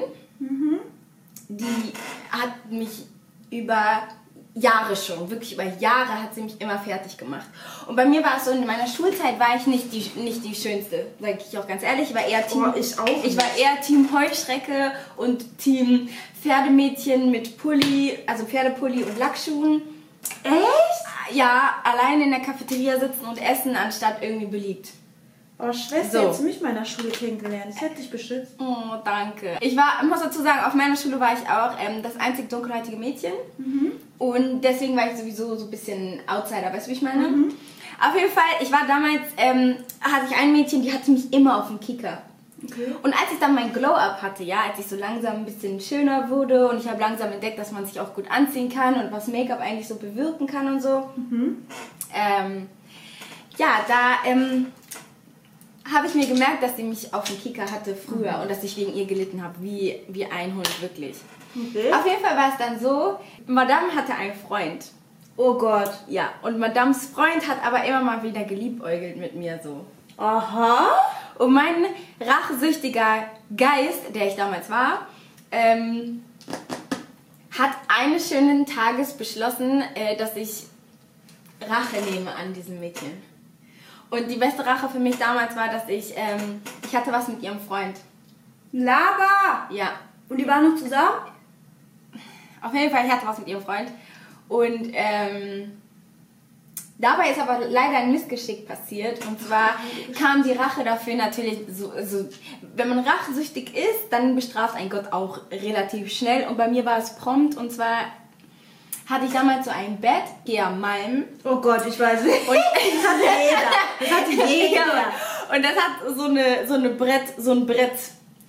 die 1.49 1.93
hat 2.31 2.71
mich 2.71 3.07
über 3.51 4.07
Jahre 4.57 4.95
schon, 4.95 5.29
wirklich 5.31 5.55
über 5.55 5.65
Jahre 5.65 6.23
hat 6.23 6.33
sie 6.35 6.43
mich 6.43 6.61
immer 6.61 6.79
fertig 6.79 7.19
gemacht. 7.19 7.47
Und 7.89 7.97
bei 7.97 8.05
mir 8.05 8.23
war 8.23 8.37
es 8.37 8.45
so, 8.45 8.53
in 8.53 8.65
meiner 8.65 8.87
Schulzeit 8.87 9.39
war 9.41 9.57
ich 9.57 9.67
nicht 9.67 9.93
die, 9.93 10.09
nicht 10.21 10.45
die 10.45 10.55
Schönste, 10.55 11.07
sage 11.21 11.39
ich 11.51 11.59
auch 11.59 11.67
ganz 11.67 11.83
ehrlich. 11.83 12.11
Ich 12.11 12.15
war 12.15 12.25
eher 12.25 12.47
Team, 12.47 12.73
Oh, 12.73 12.79
ich 12.79 12.99
auch 12.99 13.25
ich 13.25 13.37
war 13.37 13.57
eher 13.59 13.81
Team 13.81 14.09
Heuschrecke 14.13 14.93
und 15.17 15.59
Team 15.59 16.09
Pferdemädchen 16.41 17.31
mit 17.33 17.59
Pulli, 17.59 18.19
also 18.27 18.45
Pferdepulli 18.45 19.03
und 19.03 19.19
Lackschuhen. 19.19 19.83
Echt? 20.45 21.35
Ja, 21.37 21.75
allein 21.83 22.21
in 22.21 22.31
der 22.31 22.41
Cafeteria 22.41 23.01
sitzen 23.01 23.27
und 23.27 23.43
essen, 23.43 23.75
anstatt 23.75 24.19
irgendwie 24.23 24.47
beliebt. 24.47 24.91
Oh, 25.59 25.73
Schwester, 25.73 26.21
So. 26.21 26.27
jetzt 26.29 26.43
mich 26.43 26.57
in 26.59 26.63
meiner 26.65 26.85
Schule 26.85 27.09
kennengelernt. 27.11 27.73
Ich 27.75 27.81
hätte 27.81 27.95
dich 27.97 28.11
beschützt. 28.11 28.53
Oh, 28.59 28.97
danke. 29.05 29.57
Ich 29.61 29.77
war, 29.77 30.05
muss 30.05 30.21
dazu 30.21 30.43
sagen, 30.43 30.65
auf 30.65 30.75
meiner 30.75 30.97
Schule 30.97 31.19
war 31.19 31.33
ich 31.33 31.49
auch 31.49 31.73
ähm, 31.81 32.03
das 32.03 32.17
einzig 32.21 32.49
dunkelhäutige 32.51 32.97
Mädchen. 32.97 33.33
Und 34.19 34.63
deswegen 34.63 34.97
war 34.97 35.11
ich 35.11 35.19
sowieso 35.19 35.57
so 35.57 35.65
ein 35.65 35.71
bisschen 35.71 36.21
Outsider, 36.27 36.73
weißt 36.73 36.87
du, 36.87 36.91
wie 36.91 36.97
ich 36.97 37.03
meine? 37.03 37.27
Auf 38.01 38.15
jeden 38.15 38.31
Fall, 38.31 38.45
ich 38.61 38.71
war 38.71 38.87
damals, 38.87 39.23
ähm, 39.37 39.77
hatte 40.01 40.27
ich 40.31 40.37
ein 40.37 40.53
Mädchen, 40.53 40.83
die 40.83 40.93
hatte 40.93 41.11
mich 41.11 41.33
immer 41.33 41.59
auf 41.59 41.69
dem 41.69 41.81
Kicker. 41.81 42.23
Okay. 42.65 42.95
Und 43.03 43.13
als 43.13 43.33
ich 43.33 43.39
dann 43.39 43.55
mein 43.55 43.73
Glow-Up 43.73 44.23
hatte, 44.23 44.43
ja, 44.43 44.63
als 44.69 44.79
ich 44.79 44.87
so 44.87 44.97
langsam 44.97 45.37
ein 45.37 45.45
bisschen 45.45 45.81
schöner 45.81 46.31
wurde 46.31 46.69
und 46.69 46.79
ich 46.79 46.89
habe 46.89 47.01
langsam 47.01 47.31
entdeckt, 47.33 47.59
dass 47.59 47.73
man 47.73 47.85
sich 47.85 48.01
auch 48.01 48.15
gut 48.15 48.31
anziehen 48.31 48.69
kann 48.69 48.95
und 48.95 49.13
was 49.13 49.29
Make-up 49.29 49.61
eigentlich 49.61 49.87
so 49.87 49.97
bewirken 49.97 50.47
kann 50.47 50.67
und 50.69 50.81
so. 50.81 51.11
Ähm, 52.15 52.69
ja, 53.59 53.85
da 53.87 54.31
ähm, 54.31 54.67
habe 55.93 56.07
ich 56.07 56.15
mir 56.15 56.27
gemerkt, 56.27 56.63
dass 56.63 56.77
sie 56.77 56.85
mich 56.85 57.13
auf 57.13 57.25
dem 57.25 57.39
Kicker 57.39 57.71
hatte 57.71 57.95
früher 57.95 58.41
und 58.41 58.51
dass 58.51 58.65
ich 58.65 58.77
wegen 58.77 58.95
ihr 58.95 59.05
gelitten 59.05 59.43
habe, 59.43 59.55
wie, 59.61 60.01
wie 60.09 60.25
ein 60.25 60.55
Hund, 60.55 60.83
wirklich. 60.83 61.17
Okay. 61.57 61.93
Auf 61.93 62.07
jeden 62.07 62.23
Fall 62.23 62.37
war 62.37 62.49
es 62.51 62.57
dann 62.59 62.79
so, 62.81 63.19
Madame 63.47 63.95
hatte 63.95 64.15
einen 64.15 64.35
Freund. 64.35 64.87
Oh 65.37 65.55
Gott. 65.55 65.91
Ja, 66.09 66.31
und 66.43 66.59
Madames 66.59 67.07
Freund 67.07 67.47
hat 67.49 67.65
aber 67.65 67.85
immer 67.85 68.03
mal 68.03 68.23
wieder 68.23 68.45
geliebäugelt 68.45 69.17
mit 69.17 69.35
mir 69.35 69.61
so. 69.63 69.85
Aha. 70.17 70.91
Und 71.39 71.53
mein 71.53 71.87
rachsüchtiger 72.21 73.25
Geist, 73.57 74.15
der 74.15 74.29
ich 74.29 74.37
damals 74.37 74.71
war, 74.71 75.07
ähm, 75.51 76.25
hat 77.59 77.71
eines 77.89 78.29
schönen 78.29 78.67
Tages 78.67 79.13
beschlossen, 79.17 79.83
äh, 79.95 80.17
dass 80.17 80.37
ich 80.37 80.67
Rache 81.61 82.01
nehme 82.11 82.35
an 82.35 82.53
diesem 82.53 82.79
Mädchen. 82.79 83.23
Und 84.11 84.29
die 84.31 84.37
beste 84.37 84.65
Rache 84.65 84.89
für 84.89 84.99
mich 85.01 85.19
damals 85.19 85.57
war, 85.57 85.69
dass 85.69 85.89
ich, 85.89 86.13
ähm, 86.17 86.63
ich 86.85 86.95
hatte 86.95 87.11
was 87.11 87.27
mit 87.27 87.43
ihrem 87.43 87.61
Freund. 87.61 87.99
Lava. 88.73 89.69
Ja, 89.71 89.93
Und 90.29 90.39
die 90.39 90.47
waren 90.47 90.71
noch 90.71 90.79
zusammen? 90.81 91.34
Auf 92.65 92.75
jeden 92.75 92.91
Fall, 92.91 93.07
ich 93.07 93.13
hatte 93.13 93.27
was 93.27 93.39
mit 93.39 93.49
ihrem 93.49 93.63
Freund. 93.63 93.91
Und 94.49 94.91
ähm, 94.93 95.73
Dabei 96.97 97.31
ist 97.31 97.41
aber 97.41 97.67
leider 97.69 97.97
ein 97.97 98.13
Missgeschick 98.13 98.69
passiert. 98.69 99.27
Und 99.27 99.41
zwar 99.41 99.71
kam 100.17 100.45
die 100.45 100.53
Rache 100.53 100.85
dafür 100.85 101.17
natürlich 101.17 101.59
so, 101.69 101.93
so, 102.05 102.29
wenn 102.77 102.89
man 102.89 103.01
rachsüchtig 103.01 103.77
ist, 103.77 104.11
dann 104.11 104.37
bestraft 104.37 104.77
ein 104.77 104.89
Gott 104.89 105.13
auch 105.13 105.41
relativ 105.51 106.13
schnell. 106.13 106.47
Und 106.47 106.57
bei 106.57 106.69
mir 106.69 106.87
war 106.87 106.99
es 106.99 107.17
prompt. 107.17 107.57
Und 107.57 107.73
zwar 107.73 108.07
hatte 109.11 109.27
ich 109.27 109.33
damals 109.33 109.65
so 109.65 109.73
ein 109.73 110.01
Bett, 110.01 110.23
Gea 110.45 110.71
Malm. 110.71 111.25
Oh 111.43 111.57
Gott, 111.57 111.85
ich 111.87 111.99
weiß 111.99 112.23
nicht. 112.23 112.49
Und 112.49 112.57
das 112.57 113.11
hatte 113.11 113.25
jeder. 113.43 113.71
Das 113.99 114.11
hatte 114.11 114.53
jeder. 114.53 115.55
Und 115.55 115.65
das 115.65 115.73
hat 115.73 116.17
so 116.17 116.25
eine, 116.25 116.67
so 116.67 116.75
eine 116.75 116.91
Brett, 116.91 117.35
so 117.37 117.53
ein 117.53 117.67
Brett 117.67 117.99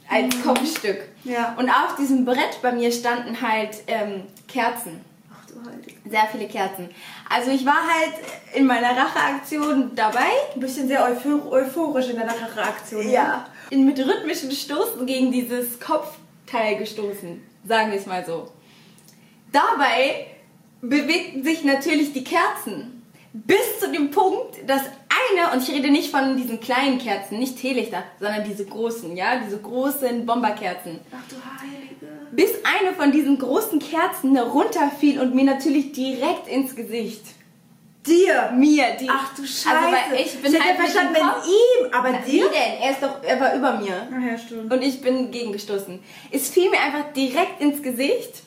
als 0.08 0.44
Kopfstück. 0.44 1.10
Ja. 1.26 1.56
Und 1.58 1.70
auf 1.70 1.96
diesem 1.98 2.24
Brett 2.24 2.62
bei 2.62 2.72
mir 2.72 2.92
standen 2.92 3.42
halt 3.42 3.84
ähm, 3.88 4.24
Kerzen. 4.48 5.02
Ach 5.34 5.46
du 5.48 5.70
Heilige. 5.70 5.94
Sehr 6.10 6.28
viele 6.32 6.48
Kerzen. 6.48 6.90
Also 7.30 7.52
ich 7.52 7.66
war 7.66 7.74
halt 7.74 8.14
in 8.54 8.66
meiner 8.66 8.96
Racheaktion 8.96 9.92
dabei. 9.96 10.30
Ein 10.54 10.60
bisschen 10.60 10.88
sehr 10.88 11.04
euphor 11.04 11.52
euphorisch 11.52 12.10
in 12.10 12.18
deiner 12.18 12.34
Reaktion. 12.56 13.06
In, 13.72 13.86
mit 13.86 14.00
rhythmischen 14.00 14.52
Stoßen 14.52 15.06
gegen 15.06 15.32
dieses 15.32 15.80
Kopfteil 15.80 16.78
gestoßen. 16.78 17.42
Sagen 17.68 17.92
wir 17.92 18.00
es 18.00 18.06
mal 18.06 18.24
so. 18.24 18.52
Dabei 19.52 20.28
bewegten 20.82 21.44
sich 21.44 21.64
natürlich 21.64 22.14
die 22.14 22.24
Kerzen. 22.24 23.04
Bis 23.34 23.80
zu 23.80 23.92
dem 23.92 24.12
Punkt, 24.12 24.58
dass 24.68 24.84
eine, 25.32 25.54
und 25.54 25.62
ich 25.68 25.74
rede 25.76 25.90
nicht 25.92 26.12
von 26.12 26.36
diesen 26.38 26.60
kleinen 26.60 26.98
Kerzen, 27.00 27.40
nicht 27.40 27.58
Teelichter, 27.60 28.04
sondern 28.20 28.44
diese 28.44 28.66
großen, 28.66 29.16
ja, 29.16 29.40
diese 29.46 29.58
großen 29.60 30.26
Bomberkerzen. 30.26 31.00
Ach 31.12 31.18
du 31.30 31.36
Heilige. 31.62 32.28
Bis 32.32 32.52
eine 32.64 32.94
von 32.96 33.12
diesen 33.12 33.38
großen 33.38 33.80
Kerzen 33.80 34.38
runterfiel 34.38 35.20
und 35.22 35.34
mir 35.36 35.46
natürlich 35.46 35.92
direkt 35.94 36.48
ins 36.48 36.76
Gesicht. 36.76 37.22
Dir. 38.06 38.52
Mir, 38.56 38.86
die. 39.00 39.10
Ach 39.10 39.34
du 39.36 39.42
Scheiße. 39.44 39.68
Also, 39.70 39.92
weil 40.12 40.20
ich 40.22 40.40
bin 40.40 40.54
ich 40.54 40.60
halt 40.64 40.78
mit 40.78 40.90
verstanden, 40.92 41.16
Kopf- 41.22 41.48
ihm, 41.48 41.88
aber 41.92 42.12
Na, 42.12 42.20
Wie 42.28 42.32
dir? 42.32 42.50
denn? 42.50 42.82
Er 42.84 42.92
ist 42.92 43.02
doch, 43.02 43.24
er 43.24 43.40
war 43.40 43.56
über 43.56 43.74
mir. 43.80 44.08
Ach 44.16 44.32
ja, 44.32 44.38
stimmt. 44.38 44.72
Und 44.72 44.82
ich 44.84 45.02
bin 45.02 45.32
gegengestoßen. 45.32 46.00
Es 46.32 46.50
fiel 46.50 46.70
mir 46.70 46.80
einfach 46.80 47.12
direkt 47.14 47.62
ins 47.62 47.82
Gesicht. 47.82 48.44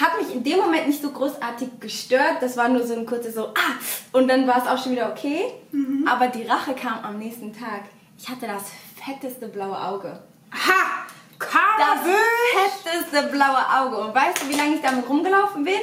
Hat 0.00 0.18
mich 0.18 0.34
in 0.34 0.42
dem 0.42 0.58
Moment 0.58 0.86
nicht 0.86 1.02
so 1.02 1.10
großartig 1.10 1.68
gestört. 1.78 2.38
Das 2.40 2.56
war 2.56 2.68
nur 2.68 2.86
so 2.86 2.94
ein 2.94 3.04
kurzes 3.04 3.34
so, 3.34 3.48
ah! 3.48 3.76
Und 4.12 4.28
dann 4.28 4.46
war 4.46 4.58
es 4.58 4.66
auch 4.66 4.82
schon 4.82 4.92
wieder 4.92 5.10
okay. 5.10 5.52
Mhm. 5.72 6.08
Aber 6.08 6.28
die 6.28 6.44
Rache 6.44 6.74
kam 6.74 7.04
am 7.04 7.18
nächsten 7.18 7.52
Tag. 7.52 7.82
Ich 8.18 8.28
hatte 8.28 8.46
das 8.46 8.64
fetteste 9.04 9.48
blaue 9.48 9.78
Auge. 9.78 10.20
Ha! 10.52 11.06
Das 11.38 11.48
Karabüsch! 11.48 12.82
fetteste 12.82 13.28
blaue 13.28 13.58
Auge. 13.78 13.98
Und 13.98 14.14
weißt 14.14 14.42
du, 14.42 14.48
wie 14.48 14.56
lange 14.56 14.76
ich 14.76 14.82
damit 14.82 15.08
rumgelaufen 15.08 15.64
bin? 15.64 15.80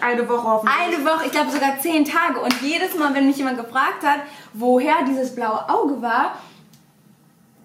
Eine 0.00 0.28
Woche 0.28 0.44
hoffentlich. 0.44 0.80
Eine 0.80 1.04
Woche, 1.04 1.26
ich 1.26 1.32
glaube 1.32 1.50
sogar 1.50 1.78
zehn 1.78 2.04
Tage. 2.04 2.40
Und 2.40 2.54
jedes 2.62 2.94
Mal, 2.96 3.14
wenn 3.14 3.26
mich 3.26 3.36
jemand 3.36 3.58
gefragt 3.58 4.04
hat, 4.04 4.20
woher 4.52 5.04
dieses 5.06 5.34
blaue 5.34 5.68
Auge 5.68 6.00
war, 6.00 6.36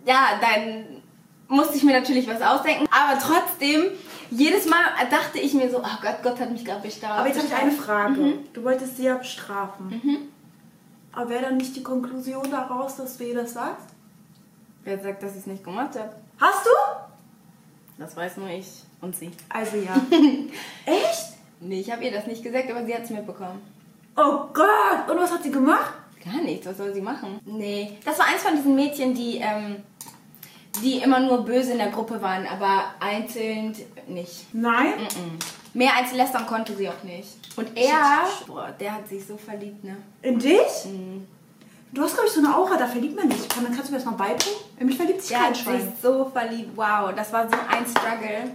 ja, 0.05 0.39
dann 0.41 1.01
musste 1.47 1.77
ich 1.77 1.83
mir 1.83 1.97
natürlich 1.97 2.27
was 2.27 2.41
ausdenken. 2.41 2.87
Aber 2.91 3.19
trotzdem, 3.19 3.85
jedes 4.31 4.65
Mal 4.65 4.79
dachte 5.09 5.39
ich 5.39 5.53
mir 5.53 5.69
so, 5.69 5.79
oh 5.79 5.97
Gott, 6.01 6.17
Gott 6.23 6.39
hat 6.39 6.51
mich 6.51 6.65
gerade 6.65 6.81
bestraft. 6.81 7.19
Aber 7.19 7.27
jetzt 7.27 7.37
habe 7.37 7.47
ich 7.47 7.55
eine 7.55 7.71
Frage. 7.71 8.21
Mhm. 8.21 8.33
Du 8.53 8.63
wolltest 8.63 8.97
sie 8.97 9.03
ja 9.03 9.15
bestrafen. 9.15 10.29
Aber 11.11 11.29
wäre 11.29 11.43
dann 11.43 11.57
nicht 11.57 11.75
die 11.75 11.83
Konklusion 11.83 12.49
daraus, 12.51 12.97
dass 12.97 13.17
du 13.17 13.23
ihr 13.23 13.35
das 13.35 13.53
sagst? 13.53 13.87
Wer 14.83 14.99
sagt, 14.99 15.23
dass 15.23 15.31
ich 15.31 15.39
es 15.39 15.47
nicht 15.47 15.63
gemacht 15.63 15.97
habe? 15.97 16.15
Hast 16.39 16.65
du? 16.65 16.69
Das 17.97 18.15
weiß 18.15 18.37
nur 18.37 18.49
ich 18.49 18.67
und 19.01 19.15
sie. 19.15 19.31
Also 19.49 19.77
ja. 19.77 19.95
Echt? 20.85 21.35
Nee, 21.61 21.79
ich 21.79 21.91
habe 21.91 22.03
ihr 22.03 22.11
das 22.11 22.27
nicht 22.27 22.43
gesagt, 22.43 22.69
aber 22.69 22.85
sie 22.85 22.93
hat 22.93 23.03
es 23.03 23.09
mitbekommen. 23.09 23.61
Oh 24.17 24.45
Gott! 24.53 25.09
Und 25.09 25.17
was 25.17 25.31
hat 25.31 25.43
sie 25.43 25.51
gemacht? 25.51 25.93
Gar 26.23 26.41
nichts, 26.41 26.65
was 26.65 26.77
soll 26.77 26.93
sie 26.93 27.01
machen? 27.01 27.39
Nee. 27.45 27.97
Das 28.03 28.19
war 28.19 28.27
eins 28.27 28.41
von 28.41 28.55
diesen 28.55 28.75
Mädchen, 28.75 29.13
die, 29.13 29.37
ähm, 29.37 29.83
die 30.81 30.97
immer 30.97 31.19
nur 31.19 31.45
böse 31.45 31.73
in 31.73 31.77
der 31.77 31.91
Gruppe 31.91 32.21
waren, 32.21 32.47
aber 32.47 32.85
einzeln 32.99 33.75
nicht. 34.09 34.53
Nein? 34.53 34.93
Mhm. 34.99 35.39
Mehr 35.73 35.95
als 35.95 36.13
lästern 36.13 36.45
konnte 36.45 36.75
sie 36.75 36.87
auch 36.89 37.03
nicht. 37.03 37.27
Und 37.55 37.69
er, 37.77 38.27
boah, 38.47 38.73
der 38.79 38.93
hat 38.93 39.07
sich 39.07 39.25
so 39.25 39.37
verliebt, 39.37 39.83
ne? 39.83 39.97
In 40.21 40.39
dich? 40.39 40.85
Mhm. 40.85 41.27
Du 41.91 42.01
hast, 42.01 42.13
glaube 42.13 42.27
ich, 42.27 42.33
so 42.33 42.39
eine 42.39 42.55
Aura, 42.55 42.75
da 42.77 42.87
verliebt 42.87 43.15
man 43.15 43.29
dich. 43.29 43.47
Kann, 43.47 43.63
kannst 43.65 43.87
du 43.87 43.91
mir 43.91 43.97
das 43.99 44.05
mal 44.05 44.11
beibringen? 44.11 44.59
In 44.79 44.87
mich 44.87 44.97
verliebt 44.97 45.21
sich 45.21 45.29
Der 45.29 45.37
kein 45.39 45.47
hat 45.47 45.55
sich 45.55 45.63
Schwein. 45.63 45.93
so 46.01 46.25
verliebt, 46.33 46.71
wow, 46.75 47.13
das 47.15 47.31
war 47.31 47.47
so 47.49 47.55
ein 47.69 47.85
Struggle. 47.85 48.51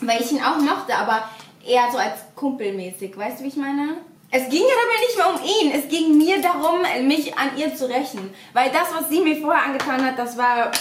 Weil 0.00 0.20
ich 0.22 0.32
ihn 0.32 0.42
auch 0.42 0.56
mochte, 0.58 0.94
aber 0.94 1.28
eher 1.66 1.90
so 1.92 1.98
als 1.98 2.14
kumpelmäßig, 2.34 3.16
weißt 3.16 3.40
du, 3.40 3.44
wie 3.44 3.48
ich 3.48 3.56
meine? 3.56 3.98
Es 4.30 4.48
ging 4.48 4.62
ja 4.62 4.74
dabei 4.82 5.00
nicht 5.06 5.16
mehr 5.16 5.28
um 5.28 5.40
ihn, 5.44 5.80
es 5.80 5.88
ging 5.88 6.16
mir 6.18 6.40
darum, 6.42 6.80
mich 7.06 7.36
an 7.38 7.56
ihr 7.56 7.74
zu 7.76 7.86
rächen. 7.88 8.32
Weil 8.52 8.70
das, 8.70 8.88
was 8.98 9.08
sie 9.08 9.20
mir 9.20 9.36
vorher 9.40 9.64
angetan 9.64 10.04
hat, 10.04 10.18
das 10.18 10.36
war, 10.36 10.72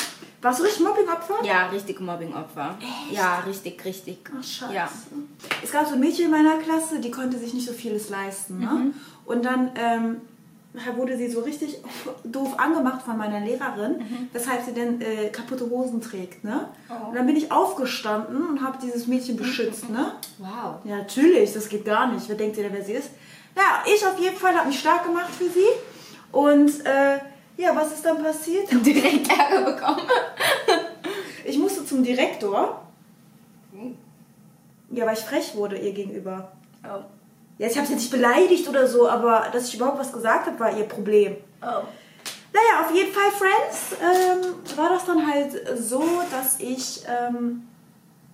Warst 0.43 0.59
du 0.59 0.63
richtig 0.63 0.83
Mobbingopfer? 0.85 1.35
ja, 1.43 1.67
richtig 1.67 1.99
Mobbingopfer. 1.99 2.77
Ja, 3.11 3.39
richtig, 3.47 3.83
richtig. 3.85 4.17
Ach, 4.29 4.43
scheiße. 4.43 4.73
Ja. 4.73 4.89
Es 5.63 5.71
gab 5.71 5.87
so 5.87 5.93
ein 5.93 5.99
Mädchen 5.99 6.25
in 6.25 6.31
meiner 6.31 6.57
Klasse, 6.57 6.99
die 6.99 7.09
konnte 7.11 7.37
sich 7.39 7.53
nicht 7.53 7.65
so 7.65 7.73
vieles 7.73 8.09
leisten. 8.09 8.59
Ne? 8.59 8.65
Mhm. 8.65 8.93
Und 9.25 9.45
dann 9.45 9.71
ähm, 9.75 10.21
wurde 10.97 11.15
sie 11.17 11.29
so 11.29 11.39
richtig 11.41 11.77
doof 12.25 12.59
angemacht 12.59 13.03
von 13.03 13.17
meiner 13.17 13.39
Lehrerin, 13.39 13.99
Mhm. 13.99 14.29
weshalb 14.33 14.65
sie 14.65 14.73
denn 14.73 14.99
äh, 15.01 15.29
kaputte 15.29 15.69
Hosen 15.69 16.01
trägt. 16.01 16.43
Ne? 16.43 16.67
Oh. 16.89 17.07
Und 17.09 17.15
dann 17.15 17.25
bin 17.25 17.35
ich 17.37 17.51
aufgestanden 17.51 18.45
und 18.49 18.61
habe 18.61 18.77
dieses 18.83 19.07
Mädchen 19.07 19.37
beschützt. 19.37 19.89
Ne? 19.89 20.11
Wow. 20.39 20.75
Ja, 20.83 20.97
natürlich, 20.97 21.53
das 21.53 21.69
geht 21.69 21.85
gar 21.85 22.11
nicht. 22.11 22.27
Wer 22.27 22.35
denkt 22.35 22.57
ihr, 22.57 22.63
denn, 22.63 22.73
wer 22.73 22.83
sie 22.83 22.93
ist? 22.93 23.09
Ja, 23.55 23.83
ich 23.85 24.05
auf 24.05 24.19
jeden 24.19 24.35
Fall 24.35 24.55
habe 24.55 24.67
mich 24.67 24.79
stark 24.79 25.05
gemacht 25.05 25.29
für 25.37 25.47
sie. 25.49 25.67
Und 26.31 26.85
äh, 26.85 27.19
ja, 27.57 27.75
was 27.75 27.93
ist 27.93 28.05
dann 28.05 28.23
passiert? 28.23 28.67
Direkt 28.85 29.29
Ärger 29.29 29.71
bekommen. 29.71 30.01
Ich 31.45 31.59
musste 31.59 31.85
zum 31.85 32.01
Direktor. 32.01 32.81
Ja, 34.91 35.05
weil 35.05 35.13
ich 35.13 35.19
frech 35.19 35.53
wurde 35.55 35.77
ihr 35.77 35.91
gegenüber. 35.91 36.53
Oh. 36.85 37.03
Ja, 37.57 37.67
ich 37.67 37.77
habe 37.77 37.85
sie 37.85 37.95
nicht 37.95 38.11
beleidigt 38.11 38.67
oder 38.69 38.87
so, 38.87 39.09
aber 39.09 39.47
dass 39.51 39.67
ich 39.67 39.75
überhaupt 39.75 39.99
was 39.99 40.13
gesagt 40.13 40.47
habe, 40.47 40.59
war 40.59 40.77
ihr 40.77 40.85
Problem. 40.85 41.35
Oh. 41.61 41.83
Naja, 42.53 42.85
auf 42.85 42.95
jeden 42.95 43.11
Fall, 43.11 43.31
Friends, 43.31 43.95
ähm, 44.01 44.77
war 44.77 44.89
das 44.89 45.05
dann 45.05 45.29
halt 45.29 45.51
so, 45.77 46.03
dass 46.31 46.59
ich 46.59 47.03
ähm, 47.07 47.63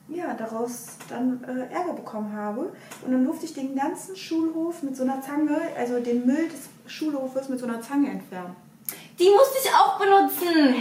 ja, 0.10 0.34
daraus 0.34 0.98
dann 1.08 1.44
äh, 1.44 1.74
Ärger 1.74 1.94
bekommen 1.94 2.34
habe. 2.34 2.72
Und 3.06 3.12
dann 3.12 3.24
durfte 3.24 3.46
ich 3.46 3.54
den 3.54 3.76
ganzen 3.76 4.16
Schulhof 4.16 4.84
mit 4.84 4.96
so 4.96 5.04
einer 5.04 5.22
Zange, 5.22 5.60
also 5.78 6.00
den 6.00 6.26
Müll 6.26 6.50
des 6.50 6.70
Schulhofes 6.92 7.50
mit 7.50 7.60
so 7.60 7.66
einer 7.66 7.82
Zange 7.82 8.10
entfernen. 8.10 8.56
Die 9.20 9.30
musste 9.30 9.58
ich 9.64 9.70
auch 9.74 10.00
benutzen. 10.00 10.76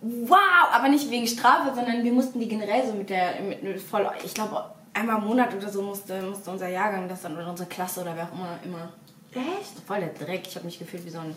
Wow, 0.00 0.72
aber 0.72 0.88
nicht 0.88 1.10
wegen 1.10 1.26
Strafe, 1.26 1.74
sondern 1.74 2.04
wir 2.04 2.12
mussten 2.12 2.38
die 2.40 2.48
generell 2.48 2.86
so 2.86 2.94
mit 2.94 3.10
der, 3.10 3.40
mit, 3.40 3.62
mit 3.62 3.80
voll, 3.80 4.08
ich 4.24 4.32
glaube 4.32 4.64
einmal 4.94 5.18
im 5.18 5.24
Monat 5.24 5.54
oder 5.54 5.68
so 5.68 5.82
musste, 5.82 6.22
musste 6.22 6.50
unser 6.50 6.68
Jahrgang 6.68 7.08
das 7.08 7.22
dann 7.22 7.36
oder 7.36 7.50
unsere 7.50 7.68
Klasse 7.68 8.00
oder 8.00 8.14
wer 8.16 8.24
auch 8.24 8.32
immer 8.32 8.58
immer. 8.64 8.92
Echt? 9.32 9.86
Voll 9.86 10.00
der 10.00 10.08
Dreck. 10.10 10.46
Ich 10.46 10.54
habe 10.56 10.66
mich 10.66 10.78
gefühlt 10.78 11.04
wie 11.04 11.10
so 11.10 11.18
ein 11.18 11.36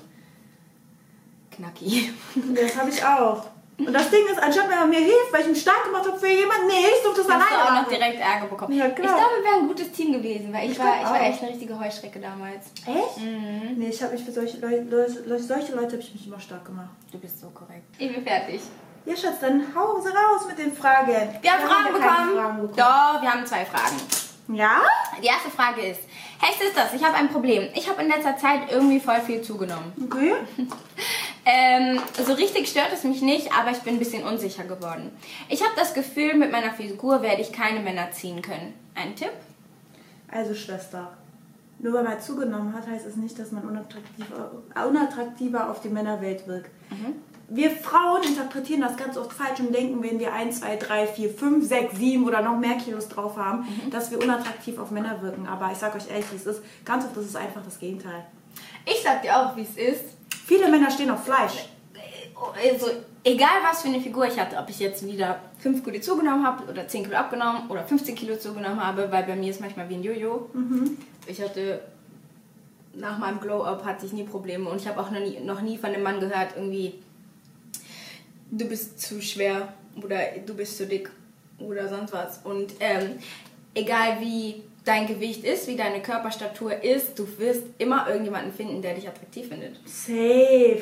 Knacki. 1.52 2.14
Das 2.56 2.78
habe 2.78 2.90
ich 2.90 3.04
auch. 3.04 3.46
Und 3.88 3.94
das 3.94 4.10
Ding 4.10 4.26
ist, 4.32 4.42
anstatt 4.42 4.70
wenn 4.70 4.80
man 4.80 4.90
mir 4.90 5.00
hilft, 5.00 5.32
weil 5.32 5.42
ich 5.42 5.48
mich 5.48 5.62
stark 5.62 5.84
gemacht 5.86 6.08
habe 6.08 6.18
für 6.20 6.28
jemanden, 6.28 6.68
nee, 6.68 6.86
ich 6.96 7.04
durfte 7.04 7.22
es 7.22 7.30
Hast 7.30 7.50
du 7.50 7.56
alleine 7.56 7.80
auch 7.80 7.84
noch 7.84 7.90
direkt 7.90 8.20
Ärger 8.20 8.48
bekommen. 8.48 8.74
Ja, 8.78 8.88
ich 8.88 8.96
glaube, 8.96 9.14
wir 9.14 9.44
wären 9.44 9.62
ein 9.64 9.68
gutes 9.68 9.92
Team 9.92 10.14
gewesen, 10.14 10.54
weil 10.54 10.66
ich, 10.66 10.72
Ich 10.72 10.80
war, 10.80 11.02
ich 11.02 11.10
war 11.10 11.22
echt 11.22 11.42
eine 11.42 11.52
richtige 11.52 11.80
Heuschrecke 11.80 12.20
damals. 12.20 12.68
Echt? 12.86 13.18
Mhm. 13.18 13.76
Nee, 13.78 13.90
ich 13.90 14.02
habe 14.02 14.14
mich 14.14 14.24
für 14.24 14.32
solche 14.32 14.58
Leute, 14.60 14.84
Leute, 15.26 15.44
solche 15.44 15.74
Leute 15.74 15.94
habe 15.94 16.02
ich 16.02 16.14
mich 16.14 16.28
immer 16.28 16.40
stark 16.40 16.66
gemacht. 16.66 16.90
Du 17.12 17.18
bist 17.20 17.40
so 17.40 17.50
korrekt. 17.50 17.84
Ich 17.98 18.14
bin 18.14 18.24
fertig. 18.24 18.62
Ja, 19.06 19.16
Schatz, 19.16 19.40
dann 19.42 19.64
hau 19.76 20.00
sie 20.00 20.10
raus 20.10 20.46
mit 20.48 20.60
den 20.60 20.72
Fragen. 20.74 21.08
Wir 21.08 21.20
haben 21.20 21.40
ja 21.44 21.52
Fragen 21.54 21.70
keine 21.86 21.98
bekommen. 21.98 22.36
Fragen 22.36 22.62
bekommen. 22.62 22.74
Doch, 22.76 23.22
wir 23.22 23.34
haben 23.34 23.46
zwei 23.46 23.66
Fragen. 23.66 23.96
Ja? 24.54 24.82
Die 25.22 25.28
erste 25.28 25.50
Frage 25.50 25.82
ist, 25.82 26.02
hey 26.40 26.54
Sisters, 26.60 26.94
ich 26.94 27.04
habe 27.04 27.16
ein 27.16 27.30
Problem. 27.30 27.70
Ich 27.74 27.88
habe 27.90 28.02
in 28.02 28.10
letzter 28.10 28.38
Zeit 28.38 28.72
irgendwie 28.72 29.00
voll 29.00 29.22
viel 29.22 29.42
zugenommen. 29.42 29.94
Okay. 30.06 30.34
Ähm, 31.44 32.00
so 32.24 32.34
richtig 32.34 32.70
stört 32.70 32.94
es 32.94 33.04
mich 33.04 33.22
nicht, 33.22 33.52
aber 33.52 33.72
ich 33.72 33.80
bin 33.80 33.96
ein 33.96 34.00
bisschen 34.00 34.24
unsicher 34.24 34.64
geworden. 34.64 35.12
Ich 35.50 35.62
habe 35.62 35.74
das 35.76 35.94
Gefühl, 35.94 36.36
mit 36.36 36.52
meiner 36.52 36.74
Figur 36.74 37.22
werde 37.22 37.42
ich 37.42 37.52
keine 37.52 37.80
Männer 37.80 38.12
ziehen 38.12 38.42
können. 38.42 38.74
Ein 38.94 39.16
Tipp? 39.16 39.32
Also, 40.28 40.54
Schwester. 40.54 41.18
Nur 41.80 41.94
weil 41.94 42.04
man 42.04 42.22
zugenommen 42.22 42.74
hat, 42.76 42.88
heißt 42.88 43.08
es 43.08 43.16
nicht, 43.16 43.40
dass 43.40 43.52
man 43.52 43.64
unattraktiver, 43.64 44.52
unattraktiver 44.88 45.72
auf 45.72 45.82
die 45.82 45.90
Männerwelt 45.90 46.48
wirkt. 46.48 46.70
Wir 47.50 47.72
Frauen 47.72 48.24
interpretieren 48.24 48.82
das 48.82 48.96
ganz 48.96 49.18
oft 49.18 49.34
falsch 49.34 49.60
und 49.60 49.74
denken, 49.74 50.02
wenn 50.04 50.20
wir 50.20 50.32
1, 50.32 50.62
2, 50.62 50.76
3, 50.78 51.08
4, 51.08 51.30
5, 51.32 51.68
6, 51.68 51.98
7 51.98 52.26
oder 52.26 52.42
noch 52.42 52.58
mehr 52.58 52.78
Kilos 52.78 53.10
drauf 53.10 53.36
haben, 53.36 53.68
dass 53.90 54.12
wir 54.12 54.22
unattraktiv 54.22 54.78
auf 54.78 54.92
Männer 54.92 55.22
wirken. 55.22 55.48
Aber 55.48 55.72
ich 55.72 55.78
sag 55.80 55.96
euch 55.96 56.10
ehrlich, 56.10 56.26
es 56.36 56.46
ist. 56.46 56.62
Ganz 56.86 57.04
oft 57.04 57.18
ist 57.18 57.26
es 57.26 57.36
einfach 57.36 57.64
das 57.66 57.80
Gegenteil. 57.80 58.26
Ich 58.86 59.02
sag 59.04 59.24
dir 59.24 59.36
auch, 59.36 59.56
wie 59.58 59.64
es 59.64 59.76
ist. 59.76 60.21
Viele 60.52 60.68
Männer 60.68 60.92
stehen 60.92 61.10
auf 61.10 61.24
Fleisch. 61.24 61.64
Also, 62.62 62.88
egal 63.24 63.64
was 63.64 63.84
für 63.84 63.88
eine 63.88 64.02
Figur 64.02 64.26
ich 64.26 64.38
hatte, 64.38 64.58
ob 64.58 64.70
ich 64.70 64.80
jetzt 64.80 65.08
wieder 65.08 65.40
5 65.60 65.82
Kilo 65.82 66.02
zugenommen 66.02 66.46
habe 66.46 66.70
oder 66.70 66.86
10 66.86 67.06
Kilo 67.06 67.16
abgenommen 67.16 67.70
oder 67.70 67.86
15 67.86 68.16
Kilo 68.16 68.36
zugenommen 68.36 68.86
habe, 68.86 69.10
weil 69.10 69.24
bei 69.24 69.38
mir 69.38 69.50
ist 69.50 69.62
manchmal 69.62 69.88
wie 69.88 69.94
ein 69.94 70.04
Jojo. 70.04 70.50
Ich 71.26 71.42
hatte 71.42 71.80
nach 72.94 73.18
meinem 73.18 73.40
Glow-Up 73.40 73.86
hatte 73.86 74.06
ich 74.06 74.12
nie 74.12 74.26
Probleme 74.26 74.70
und 74.70 74.82
ich 74.82 74.90
habe 74.90 75.00
auch 75.00 75.10
noch 75.10 75.22
nie, 75.22 75.40
noch 75.40 75.62
nie 75.62 75.78
von 75.78 75.92
einem 75.92 76.04
Mann 76.04 76.20
gehört, 76.20 76.58
irgendwie, 76.58 76.96
du 78.52 78.66
bist 78.66 79.00
zu 79.00 79.22
schwer 79.22 79.70
oder 80.04 80.20
du 80.46 80.54
bist 80.54 80.76
zu 80.76 80.86
dick 80.86 81.10
oder 81.60 81.88
sonst 81.88 82.12
was. 82.12 82.42
Und 82.44 82.74
ähm, 82.82 83.20
egal 83.74 84.20
wie 84.20 84.64
dein 84.86 85.08
Gewicht 85.08 85.44
ist, 85.44 85.68
wie 85.68 85.76
deine 85.76 86.02
Körperstatur 86.02 86.84
ist, 86.84 87.18
du 87.20 87.28
wirst 87.38 87.64
immer 87.78 88.08
irgendjemanden 88.08 88.52
finden, 88.54 88.82
der 88.82 88.96
dich 88.96 89.08
attraktiv 89.08 89.48
findet. 89.48 89.76
Safe. 89.86 90.82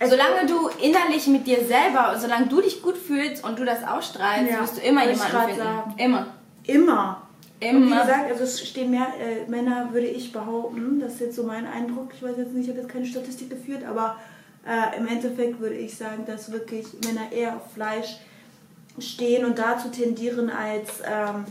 Also, 0.00 0.16
Solange 0.16 0.46
du 0.46 0.68
innerlich 0.82 1.26
mit 1.28 1.46
dir 1.46 1.64
selber, 1.64 2.16
solange 2.18 2.46
du 2.46 2.60
dich 2.60 2.82
gut 2.82 2.96
fühlst 2.96 3.44
und 3.44 3.58
du 3.58 3.64
das 3.64 3.84
ausstrahlst, 3.84 4.50
Ja, 4.50 4.60
wirst 4.60 4.76
du 4.76 4.80
immer 4.80 5.02
jemanden 5.08 5.36
finden. 5.38 5.56
sagen. 5.56 5.94
Immer. 5.98 6.26
immer. 6.64 7.20
Und 7.60 7.60
wie 7.60 7.66
Immer. 7.86 8.00
gesagt, 8.02 8.30
also 8.30 8.44
es 8.44 8.68
stehen 8.68 8.90
mehr 8.90 9.06
äh, 9.18 9.48
Männer, 9.48 9.88
würde 9.92 10.08
ich 10.08 10.32
behaupten. 10.32 11.00
Das 11.00 11.14
ist 11.14 11.20
jetzt 11.20 11.36
so 11.36 11.44
mein 11.44 11.66
Eindruck. 11.66 12.10
Ich 12.14 12.22
weiß 12.22 12.36
jetzt 12.36 12.52
nicht, 12.52 12.64
ich 12.64 12.70
habe 12.70 12.80
jetzt 12.80 12.92
keine 12.92 13.06
Statistik 13.06 13.48
geführt, 13.48 13.84
aber 13.88 14.16
äh, 14.66 14.98
im 14.98 15.06
Endeffekt 15.06 15.60
würde 15.60 15.76
ich 15.76 15.96
sagen, 15.96 16.24
dass 16.26 16.50
wirklich 16.52 16.86
Männer 17.06 17.30
eher 17.32 17.56
auf 17.56 17.72
Fleisch 17.72 18.16
stehen 18.98 19.44
und 19.44 19.58
dazu 19.58 19.88
tendieren, 19.88 20.50
als 20.50 20.88
ähm, 21.06 21.44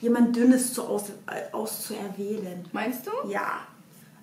jemand 0.00 0.34
Dünnes 0.36 0.72
zu 0.72 0.84
aus, 0.84 1.10
äh, 1.26 1.52
auszuerwählen. 1.52 2.64
Meinst 2.72 3.06
du? 3.06 3.10
Ja. 3.28 3.60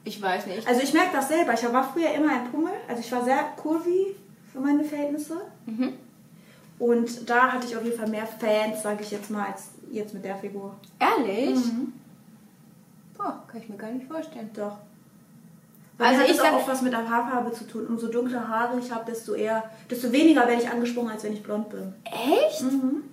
Ich 0.04 0.22
weiß 0.22 0.46
nicht. 0.46 0.68
Also 0.68 0.82
ich 0.82 0.94
merke 0.94 1.14
das 1.14 1.28
selber. 1.28 1.54
Ich 1.54 1.64
war 1.64 1.92
früher 1.92 2.12
immer 2.14 2.30
ein 2.30 2.52
Pummel. 2.52 2.74
Also 2.88 3.02
ich 3.02 3.12
war 3.12 3.24
sehr 3.24 3.44
kurvy 3.58 4.16
für 4.52 4.60
meine 4.60 4.84
Verhältnisse. 4.84 5.42
Mhm. 5.66 5.94
Und 6.78 7.30
da 7.30 7.54
hatte 7.54 7.68
ich 7.68 7.76
auf 7.76 7.84
jeden 7.84 7.98
Fall 7.98 8.10
mehr 8.10 8.28
Fans, 8.28 8.84
sage 8.84 9.02
ich 9.02 9.12
jetzt 9.12 9.32
mal, 9.32 9.48
als 9.48 9.70
jetzt 9.92 10.14
mit 10.14 10.24
der 10.24 10.36
Figur. 10.36 10.76
Ehrlich? 11.00 11.56
Mhm. 11.56 11.94
Boah, 13.18 13.44
kann 13.48 13.62
ich 13.62 13.70
mir 13.70 13.78
gar 13.78 13.92
nicht 13.92 14.08
vorstellen. 14.08 14.50
Doch. 14.54 14.78
Also 15.98 16.10
Also 16.10 16.22
hat 16.22 16.26
ich 16.30 16.36
es 16.36 16.42
sag- 16.42 16.54
auch 16.54 16.68
was 16.68 16.82
mit 16.82 16.92
der 16.92 17.10
Haarfarbe 17.10 17.54
zu 17.54 17.66
tun. 17.66 17.88
Umso 17.88 18.08
dunkler 18.08 18.46
Haare 18.48 18.78
ich 18.80 18.92
habe, 18.92 19.10
desto 19.10 19.34
eher, 19.34 19.64
desto 19.90 20.12
weniger 20.12 20.46
werde 20.48 20.62
ich 20.62 20.70
angesprochen, 20.70 21.10
als 21.10 21.24
wenn 21.24 21.32
ich 21.34 21.42
blond 21.42 21.70
bin. 21.70 21.94
Echt? 22.04 22.64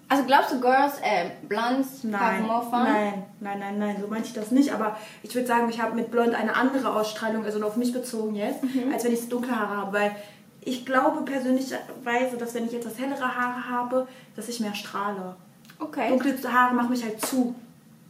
Also 0.09 0.25
glaubst 0.25 0.53
du, 0.53 0.61
Girls, 0.61 0.95
äh, 1.01 1.31
Blondes 1.49 2.03
Nein, 2.03 2.45
nein, 2.73 3.25
nein, 3.41 3.59
nein, 3.61 3.79
nein, 3.79 3.97
so 4.01 4.09
meinte 4.09 4.27
ich 4.29 4.35
das 4.35 4.51
nicht. 4.51 4.73
Aber 4.75 4.97
ich 5.23 5.33
würde 5.35 5.47
sagen, 5.47 5.69
ich 5.71 5.81
habe 5.81 5.95
mit 5.95 6.11
blond 6.11 6.35
eine 6.35 6.57
andere 6.57 6.93
Ausstrahlung, 6.93 7.45
also 7.45 7.61
nur 7.61 7.69
auf 7.69 7.77
mich 7.77 7.93
bezogen 7.93 8.35
jetzt, 8.35 8.65
Mhm. 8.65 8.93
als 8.93 9.05
wenn 9.05 9.13
ich 9.13 9.29
dunkle 9.29 9.55
Haare 9.59 9.77
habe. 9.77 9.93
Weil 9.93 10.17
ich 10.61 10.85
glaube 10.85 11.23
persönlicherweise, 11.23 12.37
dass 12.37 12.53
wenn 12.55 12.67
ich 12.67 12.75
etwas 12.75 12.99
hellere 12.99 13.37
Haare 13.37 13.69
habe, 13.71 14.09
dass 14.35 14.49
ich 14.49 14.59
mehr 14.59 14.75
strahle. 14.75 15.37
Okay. 15.79 16.09
Dunkle 16.09 16.37
Haare 16.53 16.75
machen 16.75 16.91
mich 16.91 17.05
halt 17.05 17.25
zu. 17.25 17.55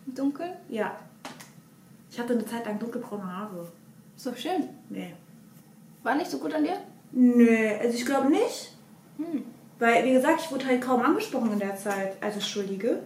Dunkel? 0.07 0.47
Ja. 0.71 0.93
Ich 2.11 2.19
hatte 2.19 2.33
eine 2.33 2.45
Zeit 2.47 2.64
lang 2.67 2.79
dunkelbraune 2.79 3.25
Haare. 3.37 3.67
So 4.23 4.33
schön. 4.37 4.69
Nee. 4.88 5.12
War 6.05 6.14
nicht 6.14 6.31
so 6.31 6.38
gut 6.38 6.55
an 6.55 6.62
dir? 6.62 6.76
Nee, 7.11 7.76
also 7.81 7.93
ich 7.93 8.07
glaube 8.07 8.31
nicht. 8.31 8.73
Hm. 9.17 9.45
Weil, 9.81 10.05
wie 10.05 10.12
gesagt, 10.12 10.43
ich 10.45 10.52
wurde 10.52 10.64
halt 10.67 10.81
kaum 10.81 11.02
angesprochen 11.02 11.52
in 11.55 11.59
der 11.59 11.75
Zeit. 11.75 12.17
Also, 12.21 12.37
entschuldige. 12.37 13.02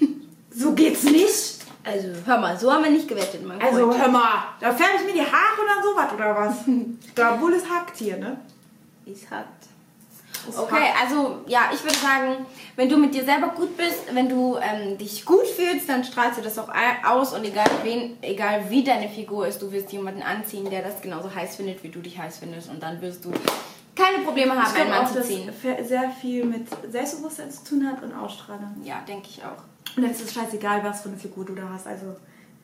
so 0.50 0.72
geht's 0.72 1.02
nicht. 1.02 1.58
Also, 1.84 2.08
hör 2.24 2.38
mal, 2.38 2.58
so 2.58 2.72
haben 2.72 2.84
wir 2.84 2.90
nicht 2.90 3.06
gewettet, 3.06 3.46
mein 3.46 3.60
Also, 3.60 3.86
Freund. 3.90 4.00
hör 4.00 4.08
mal, 4.08 4.44
da 4.58 4.72
färbe 4.72 4.94
ich 4.98 5.04
mir 5.04 5.12
die 5.22 5.30
Haare 5.30 5.62
dann 5.68 5.84
sowas, 5.84 6.12
oder 6.14 6.34
was? 6.34 6.56
da 7.14 7.38
wohl 7.38 7.52
es 7.52 7.68
hackt 7.68 7.98
hier, 7.98 8.16
ne? 8.16 8.40
Es 9.04 9.30
hat. 9.30 9.46
Okay, 10.58 10.88
also 11.00 11.38
ja, 11.46 11.70
ich 11.72 11.82
würde 11.82 11.96
sagen, 11.96 12.46
wenn 12.76 12.88
du 12.88 12.96
mit 12.96 13.14
dir 13.14 13.24
selber 13.24 13.48
gut 13.48 13.76
bist, 13.76 13.98
wenn 14.12 14.28
du 14.28 14.56
ähm, 14.58 14.96
dich 14.98 15.24
gut 15.24 15.46
fühlst, 15.46 15.88
dann 15.88 16.04
strahlst 16.04 16.38
du 16.38 16.42
das 16.42 16.58
auch 16.58 16.68
aus 17.04 17.32
und 17.32 17.44
egal 17.44 17.66
wen, 17.82 18.16
egal 18.22 18.64
wie 18.68 18.84
deine 18.84 19.08
Figur 19.08 19.46
ist, 19.46 19.60
du 19.62 19.72
wirst 19.72 19.90
jemanden 19.92 20.22
anziehen, 20.22 20.68
der 20.70 20.82
das 20.82 21.00
genauso 21.00 21.34
heiß 21.34 21.56
findet, 21.56 21.82
wie 21.82 21.88
du 21.88 22.00
dich 22.00 22.18
heiß 22.18 22.38
findest 22.38 22.70
und 22.70 22.82
dann 22.82 23.00
wirst 23.00 23.24
du 23.24 23.32
keine 23.94 24.24
Probleme 24.24 24.52
haben, 24.52 24.76
einen 24.76 24.90
Mann 24.90 25.04
auch, 25.04 25.08
zu 25.08 25.14
dass 25.18 25.26
ziehen. 25.26 25.50
fe- 25.52 25.82
sehr 25.82 26.10
viel 26.10 26.44
mit 26.44 26.66
Selbstbewusstsein 26.90 27.50
zu 27.50 27.64
tun 27.64 27.86
hat 27.90 28.02
und 28.02 28.12
Ausstrahlung. 28.14 28.76
Ja, 28.84 29.02
denke 29.08 29.28
ich 29.30 29.42
auch. 29.42 29.62
Und 29.96 30.02
dann 30.02 30.10
ist 30.10 30.20
es 30.20 30.34
scheißegal, 30.34 30.84
was 30.84 31.00
für 31.00 31.08
eine 31.08 31.16
Figur 31.16 31.46
du 31.46 31.54
da 31.54 31.62
hast. 31.72 31.86
Also 31.86 32.14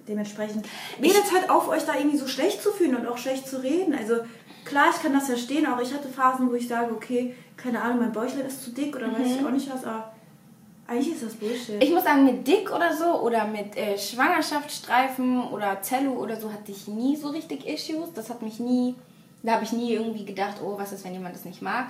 dementsprechend. 0.06 0.66
Redet 1.00 1.32
halt 1.32 1.48
auf, 1.48 1.68
euch 1.68 1.84
da 1.86 1.94
irgendwie 1.96 2.18
so 2.18 2.26
schlecht 2.26 2.62
zu 2.62 2.70
fühlen 2.72 2.96
und 2.96 3.06
auch 3.06 3.16
schlecht 3.16 3.46
zu 3.48 3.62
reden. 3.62 3.94
Also 3.94 4.16
klar, 4.64 4.86
ich 4.94 5.02
kann 5.02 5.12
das 5.14 5.26
verstehen, 5.26 5.66
auch 5.66 5.80
ich 5.80 5.94
hatte 5.94 6.08
Phasen, 6.08 6.50
wo 6.50 6.54
ich 6.54 6.68
sage, 6.68 6.92
okay, 6.94 7.34
keine 7.62 7.80
Ahnung, 7.80 8.00
mein 8.00 8.12
Bäuchlein 8.12 8.46
ist 8.46 8.62
zu 8.64 8.70
dick 8.70 8.94
oder 8.96 9.12
weiß 9.12 9.26
ich 9.38 9.44
auch 9.46 9.50
nicht 9.50 9.72
was, 9.72 9.84
aber 9.84 10.12
eigentlich 10.86 11.14
ist 11.14 11.22
das 11.22 11.34
Bullshit. 11.34 11.82
Ich 11.82 11.90
muss 11.90 12.04
sagen, 12.04 12.24
mit 12.24 12.46
Dick 12.46 12.70
oder 12.74 12.94
so 12.94 13.20
oder 13.20 13.46
mit 13.46 13.76
äh, 13.76 13.96
Schwangerschaftsstreifen 13.96 15.42
oder 15.48 15.80
Zello 15.82 16.12
oder 16.12 16.38
so 16.38 16.52
hatte 16.52 16.72
ich 16.72 16.88
nie 16.88 17.16
so 17.16 17.28
richtig 17.28 17.66
Issues. 17.66 18.12
Das 18.14 18.28
hat 18.30 18.42
mich 18.42 18.58
nie, 18.60 18.94
da 19.42 19.52
habe 19.54 19.64
ich 19.64 19.72
nie 19.72 19.92
irgendwie 19.94 20.24
gedacht, 20.24 20.56
oh, 20.62 20.74
was 20.78 20.92
ist, 20.92 21.04
wenn 21.04 21.12
jemand 21.14 21.34
das 21.34 21.44
nicht 21.44 21.62
mag. 21.62 21.88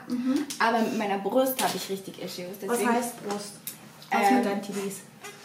Aber 0.59 0.79
mit 0.81 0.97
meiner 0.99 1.19
Brust 1.19 1.63
habe 1.63 1.73
ich 1.77 1.89
richtig 1.91 2.23
Issues. 2.23 2.47
was 2.61 2.69
Deswegen, 2.79 2.93
heißt 2.93 3.27
Brust? 3.29 3.53
Was 4.11 4.29
Ähm, 4.31 4.37
mit 4.37 4.45
deinen 4.47 4.63
TVs? 4.63 5.01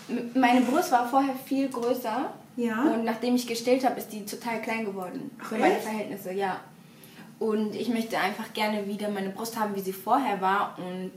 M- 0.09 0.31
Meine 0.35 0.61
Brust 0.61 0.91
war 0.91 1.07
vorher 1.07 1.33
viel 1.45 1.69
größer. 1.69 2.31
Ja. 2.57 2.83
Und 2.83 3.05
nachdem 3.05 3.35
ich 3.35 3.45
gestillt 3.47 3.85
habe, 3.85 3.99
ist 3.99 4.11
die 4.11 4.25
total 4.25 4.61
klein 4.61 4.83
geworden. 4.85 5.31
Ach, 5.41 5.45
für 5.49 5.57
meine? 5.57 5.75
Verhältnisse, 5.75 6.33
ja. 6.33 6.59
Und 7.39 7.75
ich 7.75 7.89
möchte 7.89 8.17
einfach 8.17 8.53
gerne 8.53 8.87
wieder 8.87 9.09
meine 9.09 9.29
Brust 9.29 9.59
haben, 9.59 9.75
wie 9.75 9.81
sie 9.81 9.93
vorher 9.93 10.41
war. 10.41 10.77
Und 10.79 11.11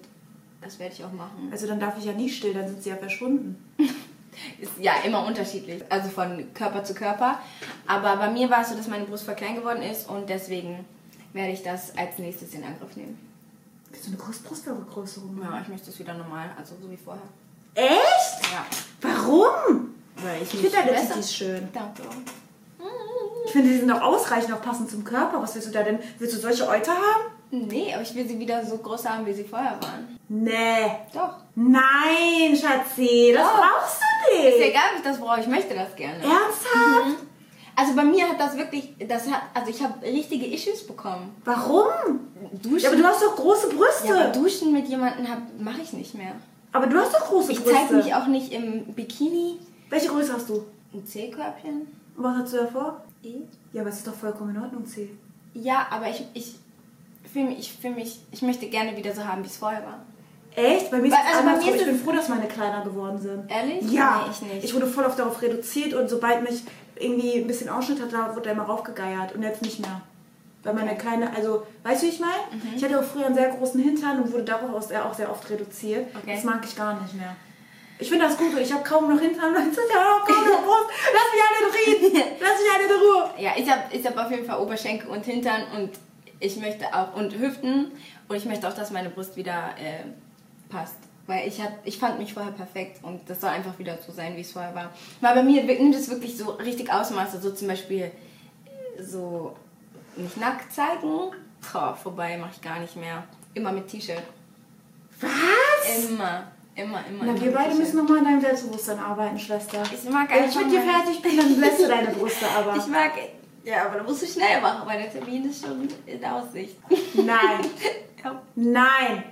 das 0.61 0.79
werde 0.79 0.95
ich 0.95 1.05
auch 1.05 1.13
machen. 1.13 1.49
Also 1.51 1.67
dann 1.67 1.81
darf 1.81 1.97
ich 1.99 2.05
ja 2.05 2.13
nie 2.13 2.29
still, 2.29 2.53
dann 2.53 2.69
sind 2.69 2.83
sie 2.83 2.91
ja 2.91 2.97
verschwunden. 2.97 3.57
Ist 4.61 4.73
ja 4.79 4.93
immer 5.05 5.27
unterschiedlich. 5.27 5.83
Also 5.89 6.09
von 6.09 6.53
Körper 6.55 6.85
zu 6.85 6.95
Körper. 6.95 7.41
Aber 7.87 8.17
bei 8.17 8.31
mir 8.31 8.49
war 8.49 8.63
es 8.63 8.71
so, 8.71 8.77
dass 8.77 8.87
meine 8.87 9.05
Brust 9.05 9.25
voll 9.25 9.35
klein 9.35 9.57
geworden 9.57 9.83
ist. 9.83 10.09
Und 10.09 10.29
deswegen 10.29 10.85
werde 11.33 11.53
ich 11.53 11.63
das 11.63 11.97
als 11.97 12.19
nächstes 12.19 12.55
in 12.55 12.63
Angriff 12.63 12.97
nehmen. 12.97 13.19
Willst 13.91 14.07
du 14.07 14.11
eine 14.11 14.19
Brustvergrößerung 14.19 15.41
Ja, 15.43 15.61
ich 15.61 15.69
möchte 15.69 15.91
es 15.91 15.99
wieder 15.99 16.15
normal. 16.15 16.51
Also 16.57 16.75
so 16.81 16.91
wie 16.91 16.97
vorher. 16.97 17.25
Echt? 17.75 18.53
Ja. 18.53 18.67
Warum? 19.01 19.95
Weil 20.17 20.43
ich 20.43 20.55
Ich 20.55 20.61
finde 20.61 20.71
deine 20.71 21.07
Titis 21.07 21.35
schön. 21.35 21.69
Danke. 21.73 22.03
Ich 23.51 23.55
finde, 23.55 23.69
die 23.73 23.79
sind 23.79 23.91
auch 23.91 24.01
ausreichend, 24.03 24.53
auch 24.55 24.63
passend 24.63 24.89
zum 24.89 25.03
Körper. 25.03 25.43
Was 25.43 25.57
willst 25.57 25.67
du 25.67 25.73
da 25.73 25.83
denn? 25.83 25.99
Willst 26.21 26.37
du 26.37 26.39
solche 26.41 26.69
Euter 26.69 26.93
haben? 26.93 27.33
Nee, 27.51 27.93
aber 27.93 28.03
ich 28.05 28.15
will 28.15 28.25
sie 28.29 28.39
wieder 28.39 28.65
so 28.65 28.77
groß 28.79 29.09
haben, 29.09 29.27
wie 29.27 29.33
sie 29.33 29.43
vorher 29.43 29.77
waren. 29.83 30.21
Nee. 30.29 30.87
Doch. 31.13 31.35
Nein, 31.57 32.55
Schatzi, 32.55 33.33
das 33.35 33.43
Doch. 33.45 33.57
brauchst 33.59 33.99
du 34.01 34.37
nicht. 34.37 34.55
Ist 34.55 34.61
ja 34.61 34.67
egal, 34.67 34.83
ob 34.93 34.99
ich 34.99 35.03
das 35.05 35.19
brauche, 35.19 35.41
ich 35.41 35.49
möchte 35.49 35.75
das 35.75 35.97
gerne. 35.97 36.19
Ernsthaft? 36.23 37.25
Also 37.75 37.95
bei 37.97 38.05
mir 38.05 38.29
hat 38.29 38.39
das 38.39 38.57
wirklich, 38.57 38.95
das 39.09 39.29
hat, 39.29 39.43
also 39.53 39.69
ich 39.69 39.83
habe 39.83 40.01
richtige 40.07 40.47
Issues 40.47 40.87
bekommen. 40.87 41.35
Warum? 41.45 41.89
Duschen. 42.53 42.79
Ja, 42.79 42.91
aber 42.91 42.99
du 42.99 43.05
hast 43.05 43.21
doch 43.21 43.35
große 43.35 43.71
Brüste. 43.71 44.07
Ja, 44.07 44.15
aber 44.15 44.29
duschen 44.33 44.73
mit 44.73 44.87
jemandem 44.87 45.27
mache 45.59 45.81
ich 45.83 45.93
nicht 45.93 46.15
mehr. 46.15 46.35
Aber 46.71 46.87
du 46.87 46.97
hast 47.01 47.13
doch 47.13 47.27
große 47.27 47.51
Ich 47.51 47.65
Brüste. 47.65 47.81
zeige 47.81 47.95
mich 47.95 48.15
auch 48.15 48.29
nicht 48.29 48.53
im 48.53 48.95
Bikini. 48.95 49.59
Welche 49.89 50.07
Größe 50.07 50.35
hast 50.35 50.49
du? 50.49 50.65
Ein 50.95 51.05
C-Körbchen. 51.05 51.89
Was 52.15 52.37
hast 52.37 52.53
du 52.53 52.57
davor? 52.59 53.03
E. 53.23 53.35
Ja, 53.73 53.83
aber 53.83 53.91
es 53.91 53.99
ist 53.99 54.07
doch 54.07 54.15
vollkommen 54.15 54.55
in 54.55 54.63
Ordnung, 54.63 54.87
C. 54.87 55.11
Ja, 55.55 55.87
aber 55.91 56.09
ich, 56.09 56.25
ich 56.35 56.55
fühle 57.33 57.47
mich, 57.47 57.59
ich 57.59 57.73
fühle 57.73 57.95
mich, 57.95 58.21
ich 58.31 58.43
möchte 58.43 58.67
gerne 58.69 58.97
wieder 58.97 59.15
so 59.15 59.25
haben, 59.25 59.43
wie 59.43 59.49
es 59.49 59.57
vorher 59.57 59.83
war. 59.83 60.01
Echt? 60.55 60.91
Bei 60.91 60.99
mir 60.99 61.09
ist 61.09 61.15
es 61.15 61.37
also 61.37 61.49
bei 61.49 61.57
mir 61.57 61.75
Ich 61.77 61.85
bin 61.85 61.99
froh, 61.99 62.13
dass 62.13 62.29
meine 62.29 62.49
kleiner 62.49 62.83
geworden 62.83 63.19
sind. 63.19 63.51
Ehrlich? 63.51 63.91
Ja. 63.91 64.25
Nee, 64.25 64.31
ich 64.33 64.43
nicht. 64.43 64.65
Ich 64.65 64.75
wurde 64.75 64.87
voll 64.87 65.05
oft 65.05 65.19
darauf 65.19 65.41
reduziert 65.41 65.95
und 65.95 66.09
sobald 66.09 66.43
mich 66.43 66.63
irgendwie 66.97 67.37
ein 67.37 67.47
bisschen 67.47 67.69
Ausschnitt 67.69 68.01
hat, 68.01 68.13
da 68.13 68.35
wurde 68.35 68.49
er 68.49 68.55
immer 68.55 68.65
raufgegeiert 68.65 69.35
und 69.35 69.43
jetzt 69.43 69.63
nicht 69.63 69.81
mehr. 69.81 70.03
Weil 70.63 70.75
meine 70.75 70.97
kleine, 70.97 71.35
also, 71.35 71.67
weißt 71.85 72.03
du, 72.03 72.07
wie 72.07 72.11
ich 72.11 72.21
meine? 72.21 72.33
Mhm. 72.53 72.77
Ich 72.77 72.85
hatte 72.85 72.99
auch 72.99 73.05
früher 73.05 73.27
einen 73.27 73.35
sehr 73.35 73.49
großen 73.49 73.81
Hintern 73.81 74.21
und 74.21 74.33
wurde 74.33 74.45
daraus 74.45 74.93
auch 74.93 75.15
sehr 75.15 75.31
oft 75.31 75.49
reduziert. 75.49 76.09
Okay. 76.15 76.35
Das 76.35 76.45
mag 76.45 76.61
ich 76.65 76.77
gar 76.77 77.01
nicht 77.01 77.15
mehr. 77.15 77.35
Ich 78.01 78.09
finde 78.09 78.25
das 78.25 78.37
gut 78.37 78.57
ich 78.59 78.73
habe 78.73 78.83
kaum 78.83 79.15
noch 79.15 79.21
Hintern, 79.21 79.55
das 79.55 79.67
ist 79.67 79.79
ja 79.93 80.01
auch 80.01 80.27
kaum 80.27 80.49
noch 80.49 80.65
Brust. 80.65 80.91
Lass 81.13 81.33
mich 81.33 81.43
alle 81.47 81.67
in 81.67 82.11
Frieden. 82.11 82.23
Lass 82.41 82.59
mich 82.61 82.73
alle 82.75 82.85
in 82.85 82.91
Ruhe. 82.91 83.31
Ja, 83.39 83.53
ich 83.57 83.71
habe 83.71 83.83
ich 83.91 84.07
hab 84.07 84.17
auf 84.17 84.31
jeden 84.31 84.47
Fall 84.47 84.59
Oberschenkel 84.59 85.11
und 85.11 85.25
Hintern 85.25 85.63
und 85.77 85.91
ich 86.41 86.57
möchte 86.57 86.87
auch, 86.95 87.15
und 87.15 87.39
Hüften 87.39 87.93
und 88.29 88.37
ich 88.37 88.47
möchte 88.47 88.67
auch, 88.67 88.73
dass 88.73 88.91
meine 88.91 89.11
Brust 89.11 89.37
wieder 89.37 89.75
äh, 89.79 90.05
passt. 90.71 90.97
Weil 91.27 91.47
ich, 91.47 91.61
hab, 91.61 91.73
ich 91.85 91.99
fand 91.99 92.19
mich 92.19 92.33
vorher 92.33 92.53
perfekt 92.53 93.05
und 93.05 93.29
das 93.29 93.41
soll 93.41 93.51
einfach 93.51 93.79
wieder 93.79 93.99
so 94.05 94.13
sein, 94.13 94.37
wie 94.37 94.41
es 94.41 94.53
vorher 94.53 94.75
war. 94.75 94.91
Weil 95.21 95.35
bei 95.35 95.43
mir 95.43 95.63
nimmt 95.63 95.95
es 95.95 96.09
wirklich 96.09 96.37
so 96.37 96.51
richtig 96.53 96.93
Ausmaße, 96.93 97.41
so 97.41 97.53
zum 97.53 97.69
Beispiel 97.69 98.05
äh, 98.05 99.03
so 99.03 99.55
nicht 100.17 100.39
nackt 100.39 100.73
zeigen. 100.73 101.33
Boah, 101.73 101.95
vorbei, 101.95 102.39
mache 102.39 102.53
ich 102.57 102.63
gar 102.63 102.81
nicht 102.81 102.97
mehr. 102.97 103.25
Immer 103.55 103.71
mit 103.73 103.89
T-Shirt. 103.89 104.23
Was? 105.21 106.09
Immer, 106.09 106.51
immer, 106.75 107.05
immer. 107.07 107.25
Na, 107.25 107.33
immer 107.33 107.41
wir 107.41 107.53
beide 107.53 107.75
müssen 107.75 107.97
nochmal 107.99 108.19
an 108.19 108.25
deinem 108.25 108.41
Selbstbewusstsein 108.41 108.99
arbeiten, 108.99 109.39
Schwester. 109.39 109.83
Ich 109.93 110.11
mag 110.11 110.31
Wenn 110.31 110.49
ich 110.49 110.57
mit 110.57 110.73
dir 110.73 110.83
fertig 110.83 111.23
bin, 111.23 111.37
dann 111.37 111.61
lässt 111.61 111.81
du 111.81 111.89
deine 111.89 112.09
Brüste 112.09 112.47
aber. 112.57 112.77
Ich 112.77 112.87
mag, 112.87 113.13
ja, 113.65 113.87
aber 113.87 113.99
da 113.99 114.03
musst 114.03 114.23
du 114.23 114.27
schnell 114.27 114.61
machen, 114.61 114.87
weil 114.87 115.03
der 115.03 115.13
Termin 115.13 115.49
ist 115.51 115.65
schon 115.65 115.89
in 116.07 116.25
Aussicht. 116.25 116.77
Nein. 117.15 117.61
Ja. 118.23 118.43
Nein. 118.55 119.25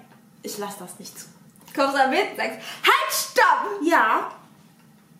Ich 0.42 0.56
lasse 0.56 0.78
das 0.78 0.98
nicht 0.98 1.18
zu. 1.18 1.26
Kommst 1.76 1.94
du 1.94 2.08
mit, 2.08 2.38
sagst, 2.38 2.58
halt, 2.82 3.12
stopp! 3.12 3.82
Ja. 3.82 4.30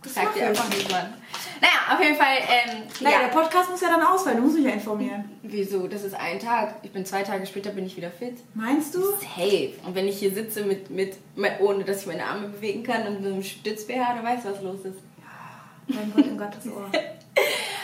Das 0.02 0.14
Sag 0.14 0.32
dir 0.34 0.46
einfach 0.46 0.68
nicht 0.68 0.90
wann. 0.92 1.12
Naja, 1.60 1.94
auf 1.96 2.00
jeden 2.00 2.16
Fall, 2.16 2.36
ähm, 2.38 2.82
Naja, 3.00 3.16
ja. 3.16 3.26
der 3.26 3.34
Podcast 3.34 3.68
muss 3.70 3.80
ja 3.80 3.88
dann 3.88 4.02
ausfallen, 4.02 4.36
du 4.36 4.44
musst 4.44 4.56
mich 4.56 4.64
ja 4.64 4.70
informieren. 4.70 5.24
Wieso? 5.42 5.88
Das 5.88 6.04
ist 6.04 6.14
ein 6.14 6.38
Tag. 6.38 6.76
Ich 6.82 6.92
bin 6.92 7.04
zwei 7.04 7.22
Tage 7.24 7.44
später 7.46 7.70
bin 7.70 7.84
ich 7.84 7.96
wieder 7.96 8.10
fit. 8.10 8.36
Meinst 8.54 8.94
du? 8.94 9.00
Safe. 9.00 9.72
Und 9.84 9.96
wenn 9.96 10.06
ich 10.06 10.18
hier 10.18 10.32
sitze 10.32 10.62
mit, 10.64 10.88
mit, 10.90 11.16
ohne 11.60 11.84
dass 11.84 12.02
ich 12.02 12.06
meine 12.06 12.24
Arme 12.24 12.48
bewegen 12.48 12.84
kann 12.84 13.06
und 13.08 13.22
mit 13.22 13.32
einem 13.32 13.42
Stütz-BH, 13.42 14.14
dann 14.14 14.24
weißt 14.24 14.44
du, 14.44 14.52
was 14.52 14.62
los 14.62 14.80
ist. 14.84 14.98
Mein 15.88 16.12
Gott, 16.14 16.26
in 16.26 16.38
Gottes 16.38 16.66
Ohr. 16.66 16.90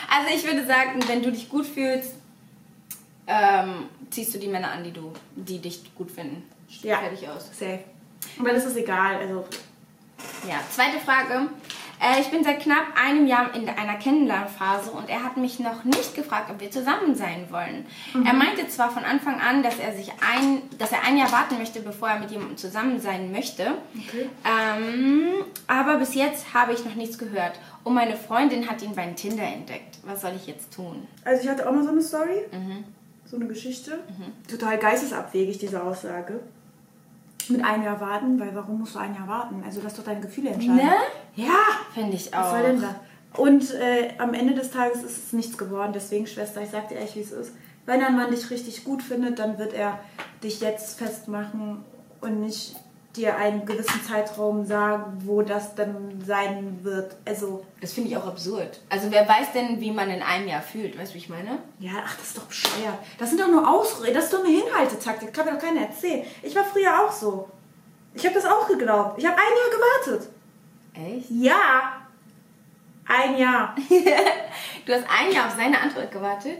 Also 0.07 0.33
ich 0.33 0.45
würde 0.45 0.65
sagen, 0.65 0.99
wenn 1.07 1.21
du 1.23 1.31
dich 1.31 1.49
gut 1.49 1.65
fühlst, 1.65 2.13
ähm, 3.27 3.89
ziehst 4.11 4.33
du 4.33 4.37
die 4.37 4.47
Männer 4.47 4.71
an, 4.71 4.83
die 4.83 4.91
du, 4.91 5.11
die 5.35 5.59
dich 5.59 5.93
gut 5.95 6.11
finden. 6.11 6.43
Ja. 6.83 6.99
Fertig 6.99 7.27
aus. 7.27 7.47
Safe. 7.57 7.79
Und 8.37 8.45
dann 8.47 8.55
ist 8.55 8.65
es 8.65 8.75
egal, 8.75 9.15
also... 9.15 9.45
Ja, 10.47 10.61
zweite 10.69 10.99
Frage. 10.99 11.49
Äh, 12.05 12.21
ich 12.21 12.27
bin 12.29 12.43
seit 12.43 12.59
knapp 12.59 12.83
einem 12.95 13.25
Jahr 13.25 13.53
in 13.55 13.67
einer 13.67 13.95
Kennenlernphase 13.95 14.91
und 14.91 15.09
er 15.09 15.23
hat 15.23 15.37
mich 15.37 15.59
noch 15.59 15.83
nicht 15.83 16.13
gefragt, 16.13 16.51
ob 16.51 16.59
wir 16.59 16.69
zusammen 16.69 17.15
sein 17.15 17.47
wollen. 17.49 17.85
Er 18.25 18.33
meinte 18.33 18.67
zwar 18.67 18.91
von 18.91 19.03
Anfang 19.03 19.39
an, 19.41 19.63
dass 19.63 19.79
er 19.79 19.93
sich 19.93 20.11
ein, 20.11 20.61
dass 20.77 20.91
er 20.91 21.03
ein 21.03 21.17
Jahr 21.17 21.31
warten 21.31 21.57
möchte, 21.57 21.79
bevor 21.81 22.09
er 22.09 22.19
mit 22.19 22.29
jemandem 22.31 22.57
zusammen 22.57 22.99
sein 22.99 23.31
möchte. 23.31 23.73
Okay. 24.07 24.29
Ähm, 24.45 25.29
aber 25.67 25.95
bis 25.97 26.13
jetzt 26.13 26.53
habe 26.53 26.73
ich 26.73 26.85
noch 26.85 26.95
nichts 26.95 27.17
gehört. 27.17 27.53
Und 27.83 27.93
meine 27.95 28.15
Freundin 28.15 28.69
hat 28.69 28.81
ihn 28.83 28.93
bei 28.95 29.05
Tinder 29.13 29.43
entdeckt. 29.43 29.97
Was 30.03 30.21
soll 30.21 30.33
ich 30.35 30.45
jetzt 30.47 30.73
tun? 30.73 31.07
Also 31.23 31.43
ich 31.43 31.49
hatte 31.49 31.67
auch 31.67 31.73
mal 31.73 31.83
so 31.83 31.89
eine 31.91 32.01
Story, 32.01 32.41
Mhm. 32.51 32.83
so 33.25 33.37
eine 33.37 33.47
Geschichte. 33.47 33.99
Total 34.49 34.77
geistesabwegig, 34.77 35.57
diese 35.57 35.81
Aussage. 35.81 36.39
Mit 37.49 37.63
einem 37.63 37.83
Jahr 37.83 37.99
warten, 38.01 38.39
weil 38.39 38.55
warum 38.55 38.79
musst 38.79 38.95
du 38.95 38.99
ein 38.99 39.13
Jahr 39.15 39.27
warten? 39.27 39.63
Also 39.65 39.81
lass 39.83 39.95
doch 39.95 40.03
deine 40.03 40.21
Gefühle 40.21 40.49
entscheiden. 40.49 40.77
Ne? 40.77 40.93
Ja! 41.35 41.53
Finde 41.93 42.15
ich 42.15 42.31
Was 42.31 42.45
auch. 42.45 42.51
soll 42.51 42.63
denn 42.63 42.81
da? 42.81 42.95
Und 43.37 43.73
äh, 43.73 44.13
am 44.17 44.33
Ende 44.33 44.53
des 44.53 44.71
Tages 44.71 45.03
ist 45.03 45.27
es 45.27 45.33
nichts 45.33 45.57
geworden. 45.57 45.91
Deswegen, 45.93 46.25
Schwester, 46.25 46.61
ich 46.61 46.69
sag 46.69 46.87
dir 46.87 46.95
ehrlich, 46.95 47.15
wie 47.15 47.21
es 47.21 47.31
ist. 47.31 47.51
Wenn 47.85 48.01
ein 48.01 48.15
Mann 48.15 48.31
dich 48.31 48.49
richtig 48.49 48.83
gut 48.83 49.03
findet, 49.03 49.39
dann 49.39 49.57
wird 49.59 49.73
er 49.73 49.99
dich 50.41 50.61
jetzt 50.61 50.97
festmachen 50.97 51.83
und 52.21 52.41
nicht 52.41 52.75
dir 53.17 53.35
einen 53.37 53.65
gewissen 53.65 54.03
Zeitraum 54.07 54.65
sagen, 54.65 55.21
wo 55.25 55.41
das 55.41 55.75
dann 55.75 56.21
sein 56.25 56.79
wird. 56.83 57.15
Also, 57.25 57.65
Das 57.81 57.93
finde 57.93 58.09
ich 58.11 58.17
auch 58.17 58.27
absurd. 58.27 58.79
Also 58.89 59.09
wer 59.11 59.27
weiß 59.27 59.53
denn, 59.53 59.79
wie 59.81 59.91
man 59.91 60.09
in 60.09 60.21
einem 60.21 60.47
Jahr 60.47 60.61
fühlt? 60.61 60.97
Weißt 60.97 61.11
du, 61.11 61.15
wie 61.15 61.19
ich 61.19 61.29
meine? 61.29 61.59
ja, 61.79 61.91
ach, 62.05 62.15
das 62.17 62.27
ist 62.27 62.37
doch 62.37 62.43
bescheuert. 62.45 62.97
Das 63.17 63.29
sind 63.29 63.41
doch 63.41 63.47
nur 63.47 63.67
Ausreden, 63.67 64.13
das 64.15 64.25
ist 64.25 64.33
doch 64.33 64.43
eine 64.43 64.49
Hinhaltetaktik. 64.55 65.33
Kann 65.33 65.45
mir 65.45 65.53
doch 65.53 65.59
keiner 65.61 65.81
erzählen. 65.81 66.25
Ich 66.43 66.55
war 66.55 66.63
früher 66.65 66.91
auch 67.05 67.11
so. 67.11 67.49
Ich 68.13 68.23
habe 68.25 68.35
das 68.35 68.45
auch 68.45 68.67
geglaubt. 68.67 69.17
Ich 69.19 69.25
habe 69.25 69.35
ein 69.37 69.43
Jahr 69.43 70.13
gewartet. 70.13 70.29
Echt? 70.93 71.29
Ja. 71.29 72.01
Ein 73.07 73.37
Jahr. 73.37 73.75
Du 74.85 74.93
hast 74.93 75.03
ein 75.09 75.31
Jahr 75.33 75.47
auf 75.47 75.55
seine 75.55 75.79
Antwort 75.81 76.11
gewartet? 76.11 76.59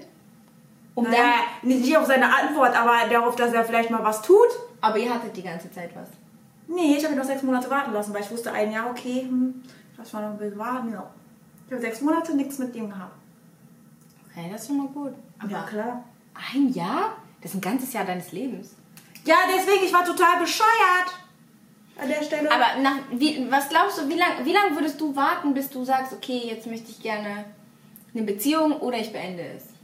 Um 0.96 1.04
Naja, 1.04 1.36
nicht 1.62 1.96
auf 1.96 2.06
seine 2.08 2.26
Antwort, 2.34 2.76
aber 2.76 3.08
darauf, 3.10 3.36
dass 3.36 3.54
er 3.54 3.64
vielleicht 3.64 3.90
mal 3.92 4.04
was 4.04 4.22
tut. 4.22 4.48
aber 4.82 4.98
ihr 4.98 5.14
hattet 5.14 5.36
die 5.38 5.44
ganze 5.44 5.72
Zeit 5.72 5.92
was. 5.96 6.08
Nee, 6.68 6.96
ich 6.98 7.04
habe 7.04 7.14
ihn 7.14 7.20
noch 7.20 7.26
sechs 7.26 7.44
Monate 7.44 7.70
warten 7.70 7.94
lassen, 7.94 8.14
weil 8.14 8.22
ich 8.22 8.32
wusste, 8.32 8.52
ein 8.52 8.72
Jahr, 8.72 8.90
okay, 8.90 9.22
hm, 9.22 9.64
lass 9.98 10.14
mal 10.14 10.22
noch 10.22 10.32
ein 10.32 10.38
bisschen 10.38 10.58
warten. 10.58 10.92
Ja. 10.92 11.10
Ich 11.68 11.72
habe 11.72 11.82
sechs 11.82 12.02
Monate 12.02 12.36
nichts 12.36 12.58
mit 12.58 12.76
ihm 12.76 12.90
gehabt. 12.90 13.16
Okay, 14.30 14.50
das 14.52 14.62
ist 14.62 14.68
schon 14.68 14.78
mal 14.78 14.88
gut. 14.88 15.14
Aber 15.40 15.52
ja, 15.52 15.64
klar. 15.64 16.04
ein 16.54 16.70
Jahr? 16.74 17.18
Das 17.42 17.52
ist 17.52 17.58
ein 17.58 17.62
ganzes 17.62 17.94
Jahr 17.94 18.06
deines 18.06 18.32
Lebens. 18.32 18.76
Ja, 19.24 19.36
deswegen, 19.48 19.86
ich 19.86 19.94
war 19.94 20.04
total 20.04 20.40
bescheuert. 20.40 21.10
An 21.98 22.10
der 22.10 22.24
Stelle. 22.24 22.52
Aber 22.52 22.82
nach, 22.82 22.98
wie, 23.12 23.50
was 23.50 23.70
glaubst 23.70 24.00
du, 24.00 24.10
wie 24.10 24.18
lange 24.18 24.44
wie 24.44 24.52
lang 24.52 24.76
würdest 24.76 25.00
du 25.00 25.16
warten, 25.16 25.54
bis 25.54 25.70
du 25.70 25.86
sagst, 25.86 26.14
okay, 26.14 26.42
jetzt 26.46 26.68
möchte 26.68 26.92
ich 26.92 27.02
gerne 27.02 27.46
eine 28.14 28.24
Beziehung 28.24 28.74
oder 28.80 28.98
ich 28.98 29.14
beende 29.14 29.44
es? 29.44 29.75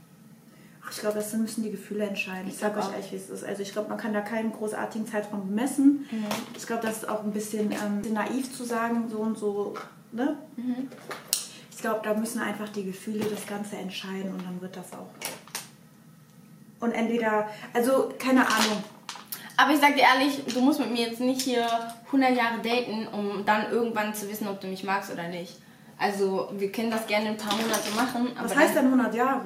Ich 0.91 0.99
glaube, 0.99 1.15
das 1.15 1.32
müssen 1.34 1.63
die 1.63 1.71
Gefühle 1.71 2.06
entscheiden. 2.06 2.47
Ich, 2.47 2.56
Ich 2.56 2.60
sag 2.60 2.73
glaub 2.73 2.88
euch 2.88 2.93
ehrlich, 2.93 3.12
wie 3.13 3.15
es 3.15 3.30
ist. 3.30 3.45
Also 3.45 3.62
ich 3.62 3.71
glaube, 3.71 3.89
man 3.89 3.97
kann 3.97 4.13
da 4.13 4.21
keinen 4.21 4.51
großartigen 4.51 5.08
Zeitraum 5.08 5.47
bemessen. 5.47 6.06
Mhm. 6.12 6.25
Ich 6.56 6.67
glaube, 6.67 6.86
das 6.86 6.97
ist 6.97 7.10
auch 7.10 7.23
ein 7.23 7.32
bisschen 7.32 7.71
ähm, 7.71 8.13
naiv 8.13 8.56
zu 8.56 8.65
sagen, 8.65 9.08
so 9.10 9.19
und 9.19 9.38
so. 9.38 9.73
Ne? 10.12 10.36
Mhm. 10.58 10.89
Ich 11.71 11.77
glaube, 11.77 12.01
da 12.04 12.13
müssen 12.13 12.41
einfach 12.41 12.69
die 12.69 12.84
Gefühle 12.84 13.25
das 13.25 13.47
Ganze 13.47 13.77
entscheiden 13.77 14.32
und 14.34 14.45
dann 14.45 14.62
wird 14.62 14.75
das 14.75 14.91
auch. 14.93 15.10
Und 16.82 16.91
entweder, 16.91 17.47
also 17.73 18.12
keine 18.19 18.41
Ahnung. 18.41 18.84
Aber 19.56 19.71
ich 19.71 19.80
sag 19.80 19.95
dir 19.95 20.04
ehrlich, 20.04 20.43
du 20.54 20.60
musst 20.62 20.80
mit 20.80 20.91
mir 20.91 21.08
jetzt 21.08 21.19
nicht 21.19 21.41
hier 21.41 21.67
100 22.08 22.36
Jahre 22.36 22.60
daten, 22.62 23.08
um 23.08 23.45
dann 23.45 23.71
irgendwann 23.71 24.13
zu 24.13 24.30
wissen, 24.30 24.47
ob 24.47 24.60
du 24.60 24.67
mich 24.67 24.84
magst 24.84 25.12
oder 25.12 25.27
nicht. 25.27 25.58
Also, 25.97 26.49
wir 26.58 26.71
können 26.71 26.89
das 26.89 27.06
gerne 27.06 27.30
ein 27.30 27.38
paar 27.38 27.56
Monate 27.56 27.91
machen. 27.95 28.30
Was 28.41 28.56
heißt 28.56 28.75
denn 28.75 28.86
100 28.86 29.13
Jahre? 29.13 29.45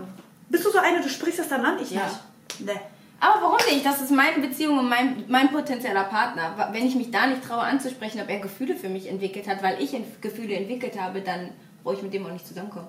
Bist 0.50 0.66
du 0.66 0.72
so 0.72 0.78
eine, 0.80 1.02
du 1.02 1.10
sprichst 1.10 1.40
das 1.40 1.50
dann 1.50 1.66
an? 1.66 1.78
Ich 1.82 1.92
Ja. 1.92 2.04
nicht. 2.04 2.66
Nee. 2.66 2.80
Aber 3.20 3.42
warum 3.42 3.58
nicht? 3.70 3.86
Das 3.86 4.02
ist 4.02 4.12
meine 4.12 4.46
Beziehung 4.46 4.78
und 4.80 4.90
mein, 4.90 5.24
mein 5.28 5.52
potenzieller 5.52 6.04
Partner. 6.04 6.70
Wenn 6.72 6.86
ich 6.86 6.96
mich 6.96 7.12
da 7.12 7.28
nicht 7.28 7.44
traue 7.44 7.62
anzusprechen, 7.62 8.22
ob 8.22 8.30
er 8.30 8.40
Gefühle 8.40 8.76
für 8.76 8.90
mich 8.90 9.08
entwickelt 9.08 9.48
hat, 9.48 9.64
weil 9.64 9.82
ich 9.82 9.96
Gefühle 10.22 10.56
entwickelt 10.56 11.00
habe, 11.00 11.22
dann 11.22 11.50
brauche 11.84 11.96
ich 11.96 12.04
mit 12.04 12.14
dem 12.14 12.26
auch 12.26 12.32
nicht 12.32 12.48
zusammenkommen. 12.48 12.88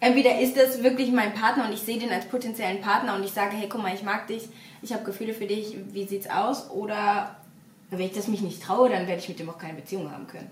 Entweder 0.00 0.40
ist 0.40 0.56
das 0.56 0.82
wirklich 0.82 1.12
mein 1.12 1.32
Partner 1.34 1.66
und 1.66 1.72
ich 1.72 1.80
sehe 1.80 1.98
den 1.98 2.10
als 2.10 2.24
potenziellen 2.26 2.80
Partner 2.80 3.14
und 3.14 3.24
ich 3.24 3.30
sage, 3.32 3.54
hey, 3.56 3.68
guck 3.68 3.82
mal, 3.82 3.94
ich 3.94 4.02
mag 4.02 4.26
dich, 4.26 4.48
ich 4.82 4.92
habe 4.92 5.04
Gefühle 5.04 5.32
für 5.32 5.46
dich, 5.46 5.76
wie 5.92 6.06
sieht's 6.06 6.28
aus? 6.28 6.70
Oder 6.70 7.36
wenn 7.90 8.00
ich 8.00 8.12
das 8.12 8.26
mich 8.26 8.40
nicht 8.40 8.62
traue, 8.62 8.88
dann 8.88 9.06
werde 9.06 9.20
ich 9.20 9.28
mit 9.28 9.38
dem 9.38 9.48
auch 9.50 9.58
keine 9.58 9.74
Beziehung 9.74 10.10
haben 10.10 10.26
können. 10.26 10.50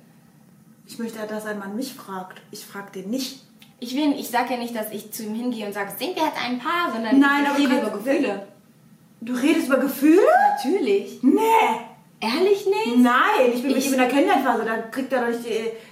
Ich 0.86 0.98
möchte, 0.98 1.18
dass 1.26 1.46
ein 1.46 1.58
Mann 1.58 1.74
mich 1.74 1.94
fragt. 1.94 2.40
Ich 2.50 2.64
frage 2.64 2.92
den 2.92 3.10
nicht. 3.10 3.42
Ich 3.80 3.94
will, 3.96 4.12
ich 4.18 4.28
sage 4.28 4.52
ja 4.54 4.58
nicht, 4.58 4.76
dass 4.76 4.90
ich 4.92 5.10
zu 5.12 5.22
ihm 5.24 5.34
hingehe 5.34 5.66
und 5.66 5.72
sage, 5.72 5.90
sind 5.98 6.14
wir 6.14 6.22
jetzt 6.24 6.36
ein 6.44 6.58
Paar, 6.58 6.92
sondern 6.92 7.18
Nein, 7.18 7.46
ich 7.56 7.64
rede 7.64 7.78
über 7.80 7.90
Gefühle. 7.90 8.46
Du 9.22 9.32
redest 9.34 9.66
über 9.68 9.78
Gefühle? 9.78 10.20
Natürlich. 10.56 11.18
Nee. 11.22 11.40
Ehrlich 12.20 12.66
nicht? 12.66 12.98
Nein, 12.98 13.50
ich 13.54 13.62
bin 13.62 13.68
mit 13.72 13.78
Ich- 13.78 13.86
ihm 13.86 13.92
in 13.94 13.98
der 13.98 14.08
Kennenlernphase. 14.08 14.64
Da 14.66 14.76
kriegt 14.90 15.10
er 15.12 15.20
doch 15.22 15.28
nicht, 15.28 15.48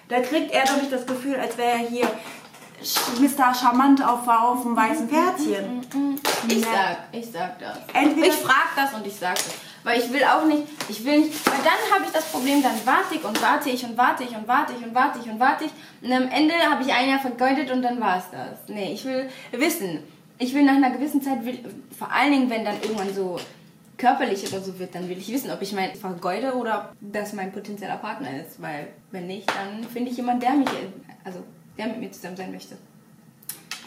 da 0.08 0.20
kriegt 0.20 0.52
er 0.52 0.64
doch 0.64 0.76
nicht 0.76 0.92
das 0.92 1.06
Gefühl, 1.06 1.36
als 1.36 1.56
wäre 1.56 1.70
er 1.70 1.78
hier 1.88 2.10
Mr. 3.20 3.54
Charmant 3.54 4.06
auf, 4.06 4.28
auf 4.28 4.62
dem 4.62 4.76
weißen 4.76 5.08
Pferdchen. 5.08 5.80
Ich 6.48 6.56
Nee. 6.56 6.60
sag, 6.62 6.98
ich 7.12 7.26
sag 7.32 7.58
das. 7.58 7.78
Entweder- 7.94 8.26
ich 8.28 8.34
frag 8.34 8.68
das 8.76 8.92
und 8.94 9.06
ich 9.06 9.16
sag 9.16 9.34
das. 9.36 9.50
Weil 9.84 10.00
ich 10.00 10.12
will 10.12 10.24
auch 10.24 10.44
nicht, 10.44 10.64
ich 10.88 11.04
will 11.04 11.20
nicht, 11.20 11.46
weil 11.46 11.58
dann 11.58 11.94
habe 11.94 12.04
ich 12.04 12.12
das 12.12 12.30
Problem, 12.30 12.62
dann 12.62 12.74
warte 12.84 13.14
ich 13.14 13.24
und 13.24 13.40
warte 13.40 13.70
ich 13.70 13.84
und 13.84 13.96
warte 13.96 14.24
ich 14.24 14.36
und 14.36 14.48
warte 14.48 14.72
ich 14.72 14.84
und 14.84 14.94
warte 14.94 15.18
ich 15.18 15.30
und 15.30 15.40
warte 15.40 15.64
ich 15.64 15.70
und 16.02 16.12
am 16.12 16.28
Ende 16.28 16.54
habe 16.54 16.82
ich 16.82 16.92
ein 16.92 17.08
Jahr 17.08 17.20
vergeudet 17.20 17.70
und 17.70 17.82
dann 17.82 18.00
war 18.00 18.18
es 18.18 18.24
das. 18.30 18.68
Nee, 18.68 18.92
ich 18.92 19.04
will 19.04 19.28
wissen. 19.52 20.00
Ich 20.38 20.54
will 20.54 20.62
nach 20.62 20.76
einer 20.76 20.90
gewissen 20.90 21.22
Zeit, 21.22 21.44
will, 21.44 21.58
vor 21.96 22.12
allen 22.12 22.32
Dingen, 22.32 22.50
wenn 22.50 22.64
dann 22.64 22.80
irgendwann 22.80 23.12
so 23.12 23.38
körperlich 23.96 24.46
oder 24.46 24.60
so 24.60 24.78
wird, 24.78 24.94
dann 24.94 25.08
will 25.08 25.18
ich 25.18 25.32
wissen, 25.32 25.50
ob 25.50 25.60
ich 25.60 25.72
mein 25.72 25.94
vergeude 25.94 26.54
oder 26.54 26.90
ob 26.90 26.96
das 27.00 27.32
mein 27.32 27.52
potenzieller 27.52 27.96
Partner 27.96 28.40
ist. 28.40 28.62
Weil 28.62 28.88
wenn 29.10 29.26
nicht, 29.26 29.48
dann 29.48 29.84
finde 29.84 30.10
ich 30.10 30.16
jemanden, 30.16 30.40
der 30.40 30.52
mich, 30.52 30.68
also 31.24 31.40
der 31.76 31.88
mit 31.88 32.00
mir 32.00 32.12
zusammen 32.12 32.36
sein 32.36 32.52
möchte. 32.52 32.76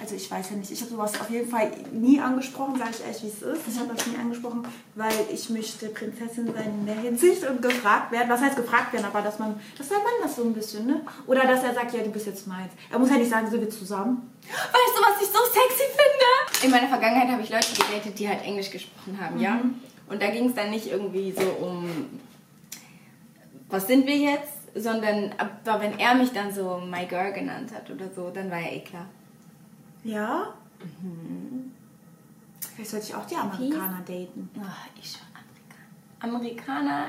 Also 0.02 0.16
ich 0.16 0.32
weiß 0.32 0.50
ja 0.50 0.56
nicht, 0.56 0.72
ich 0.72 0.82
habe 0.82 0.90
sowas 0.90 1.22
auf 1.22 1.30
jeden 1.30 1.48
Fall 1.48 1.72
nie 1.92 2.20
angesprochen, 2.20 2.76
sage 2.76 2.90
ich 2.92 3.02
ehrlich, 3.02 3.22
wie 3.22 3.28
es 3.28 3.42
ist. 3.44 3.68
Ich 3.68 3.80
habe 3.80 3.94
das 3.94 4.08
nie 4.08 4.18
angesprochen, 4.18 4.68
weil 4.96 5.14
ich 5.32 5.48
möchte 5.52 5.90
Prinzessin 5.90 6.52
sein 6.52 6.80
in 6.80 6.86
der 6.88 6.96
Hinsicht 6.96 7.48
und 7.48 7.62
gefragt 7.62 8.12
werden. 8.12 8.28
Was 8.28 8.42
heißt 8.42 8.56
gefragt 8.56 8.94
werden, 8.94 9.06
aber 9.06 9.22
dass 9.22 9.38
man, 9.38 9.60
dass 9.78 9.90
der 9.90 10.00
Mann 10.00 10.14
das 10.24 10.36
so 10.36 10.44
ein 10.44 10.54
bisschen, 10.54 10.88
ne? 10.88 11.02
Oder 11.28 11.46
dass 11.46 11.64
er 11.64 11.76
sagt, 11.76 11.94
ja, 11.94 12.02
du 12.02 12.10
bist 12.10 12.26
jetzt 12.26 12.48
meins. 12.48 12.72
Er 12.90 12.98
muss 12.98 13.12
ja 13.12 13.18
nicht 13.18 13.30
sagen, 13.30 13.48
sind 13.52 13.62
wir 13.62 13.70
zusammen. 13.70 14.32
Weißt 14.42 14.98
du, 14.98 15.02
was 15.04 15.22
ich 15.22 15.28
so 15.28 15.40
sexy 15.46 15.84
finde? 15.92 16.66
In 16.66 16.72
meiner 16.72 16.88
Vergangenheit 16.88 17.30
habe 17.30 17.44
ich 17.44 17.50
Leute 17.52 17.72
gedatet, 17.72 18.18
die 18.18 18.28
halt 18.28 18.44
Englisch 18.44 18.72
gesprochen 18.72 19.20
haben, 19.22 19.40
ja? 19.40 19.62
Und 20.10 20.22
da 20.22 20.32
ging 20.32 20.50
es 20.50 20.56
dann 20.56 20.72
nicht 20.72 20.88
irgendwie 20.88 21.32
so 21.32 21.48
um, 21.64 22.20
was 23.70 23.86
sind 23.86 24.08
wir 24.08 24.18
jetzt? 24.18 24.74
Sondern, 24.74 25.32
aber 25.38 25.82
wenn 25.82 26.00
er 26.00 26.16
mich 26.16 26.32
dann 26.32 26.52
so 26.52 26.80
My 26.80 27.06
Girl 27.06 27.34
genannt 27.34 27.70
hat 27.74 27.92
oder 27.92 28.10
so, 28.16 28.32
dann 28.32 28.50
war 28.50 28.60
ja 28.60 28.72
eh 28.72 28.80
klar. 28.80 29.06
Ja? 30.04 30.54
Vielleicht 32.76 32.92
sollte 32.92 33.06
ich 33.08 33.16
auch 33.16 33.26
die 33.26 33.36
Amerikaner 33.36 34.00
daten. 34.06 34.50
Ach, 34.64 34.86
ich 35.00 35.12
schon 35.12 35.22
Amerikaner. 36.20 36.36
Amerikaner 36.36 37.08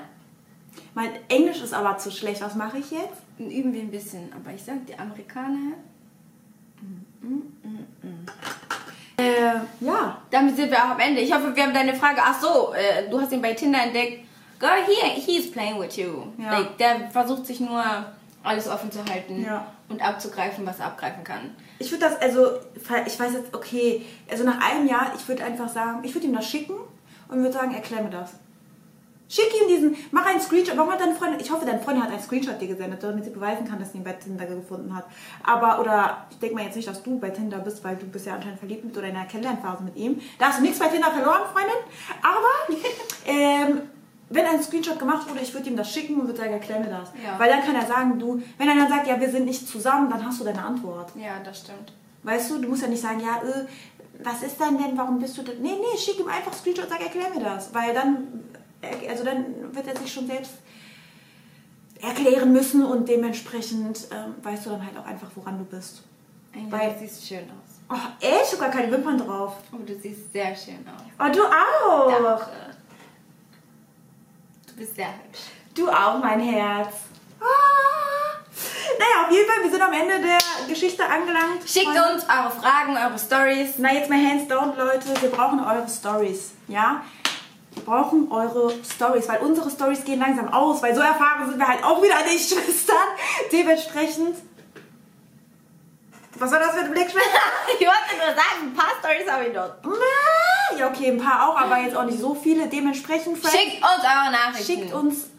Mein 0.94 1.11
Englisch 1.28 1.62
ist 1.62 1.74
aber 1.74 1.96
zu 1.98 2.11
schlecht. 2.11 2.40
Was 2.42 2.55
mache 2.55 2.78
ich 2.78 2.90
jetzt? 2.90 3.22
üben 3.38 3.72
wir 3.72 3.81
ein 3.81 3.90
bisschen, 3.90 4.33
aber 4.33 4.52
ich 4.55 4.62
sag 4.62 4.87
dir, 4.87 4.98
Amerikaner, 5.00 5.72
Äh, 9.16 9.55
ja. 9.81 10.18
damit 10.31 10.57
sind 10.57 10.70
wir 10.70 10.78
auch 10.78 10.90
am 10.90 10.98
Ende. 11.00 11.20
Ich 11.20 11.33
hoffe, 11.33 11.55
wir 11.55 11.62
haben 11.62 11.74
deine 11.74 11.94
Frage, 11.94 12.20
ach 12.22 12.40
so, 12.40 12.72
äh, 12.72 13.09
du 13.09 13.20
hast 13.20 13.33
ihn 13.33 13.42
bei 13.42 13.52
Tinder 13.55 13.83
entdeckt. 13.83 14.24
Girl, 14.59 14.70
he, 14.87 15.20
he's 15.20 15.50
playing 15.50 15.78
with 15.81 15.96
you. 15.96 16.24
Ja. 16.38 16.59
Like, 16.59 16.78
der 16.78 17.11
versucht 17.11 17.46
sich 17.46 17.61
nur 17.61 17.83
alles 18.42 18.68
offen 18.68 18.90
zu 18.90 19.05
halten 19.05 19.42
Ja. 19.44 19.66
Und 19.92 20.02
abzugreifen, 20.02 20.66
was 20.66 20.81
abgreifen 20.81 21.24
kann. 21.24 21.55
Ich 21.78 21.90
würde 21.90 22.05
das, 22.05 22.16
also, 22.20 22.59
ich 22.74 23.18
weiß 23.18 23.33
jetzt, 23.33 23.55
okay, 23.55 24.05
also 24.31 24.44
nach 24.44 24.61
einem 24.61 24.87
Jahr, 24.87 25.12
ich 25.16 25.26
würde 25.28 25.44
einfach 25.44 25.68
sagen, 25.68 26.00
ich 26.02 26.14
würde 26.14 26.26
ihm 26.26 26.35
das 26.35 26.48
schicken 26.48 26.74
und 27.28 27.38
würde 27.38 27.52
sagen, 27.52 27.74
erklär 27.74 28.02
mir 28.02 28.11
das. 28.11 28.35
Schick 29.28 29.48
ihm 29.62 29.66
diesen, 29.66 29.96
mach 30.11 30.26
einen 30.26 30.40
Screenshot. 30.42 30.76
Warum 30.76 30.92
hat 30.92 31.00
deine 31.00 31.14
Freundin, 31.14 31.40
ich 31.40 31.50
hoffe, 31.50 31.64
deine 31.64 31.81
Freundin 31.81 32.02
hat 32.05 32.11
einen 32.11 32.20
Screenshot 32.20 32.61
dir 32.61 32.68
gesendet, 32.68 33.02
damit 33.02 33.24
sie 33.24 33.31
beweisen 33.31 33.66
kann, 33.66 33.78
dass 33.78 33.92
sie 33.92 33.98
ihn 33.98 34.05
bei 34.05 34.12
Tinder 34.12 34.44
gefunden 34.44 34.94
hat. 34.94 35.07
Aber, 35.42 35.81
oder, 35.81 36.26
ich 36.31 36.38
denke 36.38 36.55
mal 36.55 36.64
jetzt 36.64 36.76
nicht, 36.76 36.87
dass 36.87 37.02
du 37.02 37.18
bei 37.18 37.31
Tinder 37.31 37.59
bist, 37.61 37.83
weil 37.83 37.96
du 37.96 38.05
bist 38.05 38.26
ja 38.26 38.35
anscheinend 38.35 38.59
verliebt 38.59 38.85
mit 38.85 38.94
oder 38.94 39.09
in 39.09 39.16
einer 39.16 39.24
Kennenlernphase 39.24 39.85
mit 39.85 39.96
ihm. 39.96 40.20
Da 40.38 40.48
hast 40.48 40.59
du 40.59 40.62
nichts 40.62 40.78
bei 40.78 40.88
Tinder 40.88 41.11
verloren, 41.11 41.40
Freundin. 41.50 41.72
Aber, 42.20 42.78
ähm, 43.24 43.88
wenn 44.35 44.47
ein 44.47 44.62
Screenshot 44.62 44.99
gemacht 44.99 45.29
wurde, 45.29 45.40
ich 45.40 45.53
würde 45.55 45.68
ihm 45.71 45.77
das 45.77 45.90
schicken 45.92 46.21
und 46.21 46.27
würde 46.27 46.38
sagen, 46.38 46.53
erklär 46.53 46.81
mir 46.81 46.90
das. 46.90 47.11
Ja. 47.25 47.38
Weil 47.38 47.51
dann 47.51 47.62
kann 47.62 47.75
er 47.75 47.87
sagen, 47.87 48.18
du, 48.18 48.42
wenn 48.59 48.68
er 48.68 48.75
dann 48.77 48.88
sagt, 48.88 49.07
ja, 49.07 49.21
wir 49.21 49.31
sind 49.31 49.45
nicht 49.47 49.66
zusammen, 49.68 50.09
dann 50.11 50.25
hast 50.25 50.40
du 50.40 50.45
deine 50.45 50.62
Antwort. 50.64 51.11
Ja, 51.16 51.40
das 51.45 51.59
stimmt. 51.61 51.92
Weißt 52.23 52.51
du, 52.51 52.59
du 52.59 52.68
musst 52.68 52.83
ja 52.83 52.88
nicht 52.88 53.03
sagen, 53.03 53.21
ja, 53.21 53.42
äh, 53.49 53.66
was 54.23 54.42
ist 54.42 54.61
dann 54.61 54.79
denn, 54.79 54.97
warum 54.97 55.18
bist 55.18 55.37
du 55.38 55.42
denn? 55.42 55.61
Nee, 55.61 55.73
nee, 55.81 55.99
schick 55.99 56.18
ihm 56.21 56.29
einfach 56.29 56.53
Screenshot, 56.53 56.88
sag, 56.88 57.01
erklär 57.01 57.31
mir 57.35 57.40
das. 57.42 57.75
Weil 57.75 57.92
dann, 57.95 58.45
also 59.09 59.25
dann 59.25 59.75
wird 59.75 59.87
er 59.88 59.97
sich 59.97 60.12
schon 60.12 60.27
selbst 60.27 60.53
erklären 62.01 62.53
müssen 62.53 62.85
und 62.85 63.09
dementsprechend 63.09 64.09
ähm, 64.11 64.35
weißt 64.42 64.66
du 64.66 64.71
dann 64.71 64.85
halt 64.85 64.97
auch 64.99 65.07
einfach, 65.07 65.29
woran 65.35 65.59
du 65.59 65.64
bist. 65.64 66.03
Weil- 66.71 66.92
du 66.92 66.99
siehst 67.01 67.27
schön 67.27 67.38
aus. 67.38 67.73
Oh, 67.90 68.25
echt? 68.27 68.45
Ich 68.47 68.53
hab 68.53 68.61
gar 68.61 68.71
keine 68.71 68.90
Wimpern 68.90 69.18
drauf. 69.18 69.57
Oh, 69.73 69.77
du 69.85 69.95
siehst 69.95 70.33
sehr 70.33 70.55
schön 70.57 70.85
aus. 70.88 71.03
Oh, 71.18 71.33
du 71.33 71.42
auch. 71.45 72.38
Danke. 72.38 72.51
Du 74.72 74.80
bist 74.80 74.96
sehr 74.96 75.08
hübsch. 75.08 75.40
Du 75.74 75.88
auch, 75.90 76.18
mein 76.18 76.40
Herz. 76.40 76.94
Ah. 77.40 77.44
Naja, 78.98 79.26
auf 79.26 79.30
jeden 79.30 79.50
Fall, 79.50 79.64
wir 79.64 79.70
sind 79.70 79.82
am 79.82 79.92
Ende 79.92 80.20
der 80.20 80.38
Geschichte 80.66 81.04
angelangt. 81.04 81.68
Schickt 81.68 81.88
uns 81.88 82.24
eure 82.24 82.50
Fragen, 82.50 82.96
eure 82.96 83.18
Stories. 83.18 83.74
Na, 83.78 83.92
jetzt 83.92 84.08
mal 84.08 84.18
hands 84.18 84.48
down, 84.48 84.74
Leute. 84.76 85.08
Wir 85.20 85.30
brauchen 85.30 85.61
eure 85.61 85.87
Stories. 85.88 86.52
Ja? 86.68 87.02
Wir 87.74 87.85
brauchen 87.85 88.30
eure 88.32 88.72
Stories, 88.85 89.28
weil 89.28 89.40
unsere 89.40 89.70
Stories 89.70 90.04
gehen 90.04 90.20
langsam 90.20 90.52
aus, 90.52 90.82
weil 90.82 90.94
so 90.94 91.00
erfahren 91.02 91.48
sind 91.48 91.58
wir 91.58 91.68
halt 91.68 91.85
auch 91.85 92.02
wieder 92.02 92.22
nicht, 92.24 92.48
Schwestern. 92.54 92.96
Dementsprechend. 93.50 94.37
Was 96.38 96.50
war 96.50 96.61
das 96.61 96.72
für 96.72 96.80
ein 96.80 96.90
Blick, 96.90 97.11
Schwester? 97.11 97.28
Ich 97.78 97.87
wollte 97.87 98.16
nur 98.16 98.35
sagen, 98.35 98.68
ein 98.68 98.74
paar 98.74 98.92
Stories 99.00 99.30
habe 99.30 99.44
ich 99.44 99.54
noch. 99.54 99.70
Ja, 100.78 100.88
okay, 100.88 101.11
ein 101.11 101.18
paar 101.18 101.48
auch, 101.48 101.56
aber 101.56 101.78
jetzt 101.78 101.96
auch 101.96 102.04
nicht 102.04 102.18
so 102.18 102.35
viele. 102.35 102.66
Dementsprechend, 102.68 103.38
Frank, 103.38 103.54
Schickt 103.54 103.76
uns 103.82 104.04
eure 104.04 104.32
Nachrichten. 104.32 104.64
schickt 104.64 104.94
uns 104.94 105.30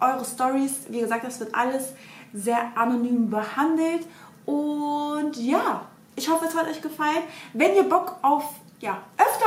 eure 0.00 0.24
Stories. 0.24 0.72
Wie 0.88 1.00
gesagt, 1.00 1.24
das 1.24 1.40
wird 1.40 1.54
alles 1.54 1.92
sehr 2.32 2.58
anonym 2.76 3.30
behandelt. 3.30 4.06
Und 4.44 5.36
ja, 5.36 5.82
ich 6.16 6.28
hoffe, 6.28 6.46
es 6.46 6.54
hat 6.56 6.66
euch 6.68 6.80
gefallen. 6.80 7.22
Wenn 7.52 7.74
ihr 7.74 7.84
Bock 7.88 8.16
auf 8.22 8.44
ja, 8.80 8.98
öfter 9.16 9.46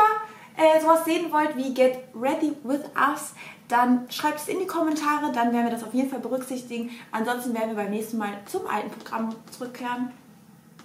äh, 0.57 0.79
sowas 0.81 1.05
sehen 1.05 1.31
wollt 1.31 1.55
wie 1.55 1.73
Get 1.73 1.99
Ready 2.13 2.53
with 2.63 2.81
Us, 2.95 3.33
dann 3.67 4.05
schreibt 4.09 4.39
es 4.39 4.47
in 4.47 4.59
die 4.59 4.67
Kommentare. 4.67 5.31
Dann 5.31 5.53
werden 5.53 5.65
wir 5.65 5.71
das 5.71 5.83
auf 5.83 5.93
jeden 5.93 6.09
Fall 6.09 6.19
berücksichtigen. 6.19 6.91
Ansonsten 7.11 7.53
werden 7.53 7.69
wir 7.69 7.83
beim 7.83 7.91
nächsten 7.91 8.17
Mal 8.17 8.33
zum 8.45 8.67
alten 8.67 8.89
Programm 8.91 9.33
zurückkehren. 9.51 10.11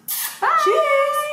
Tschüss! 0.06 1.25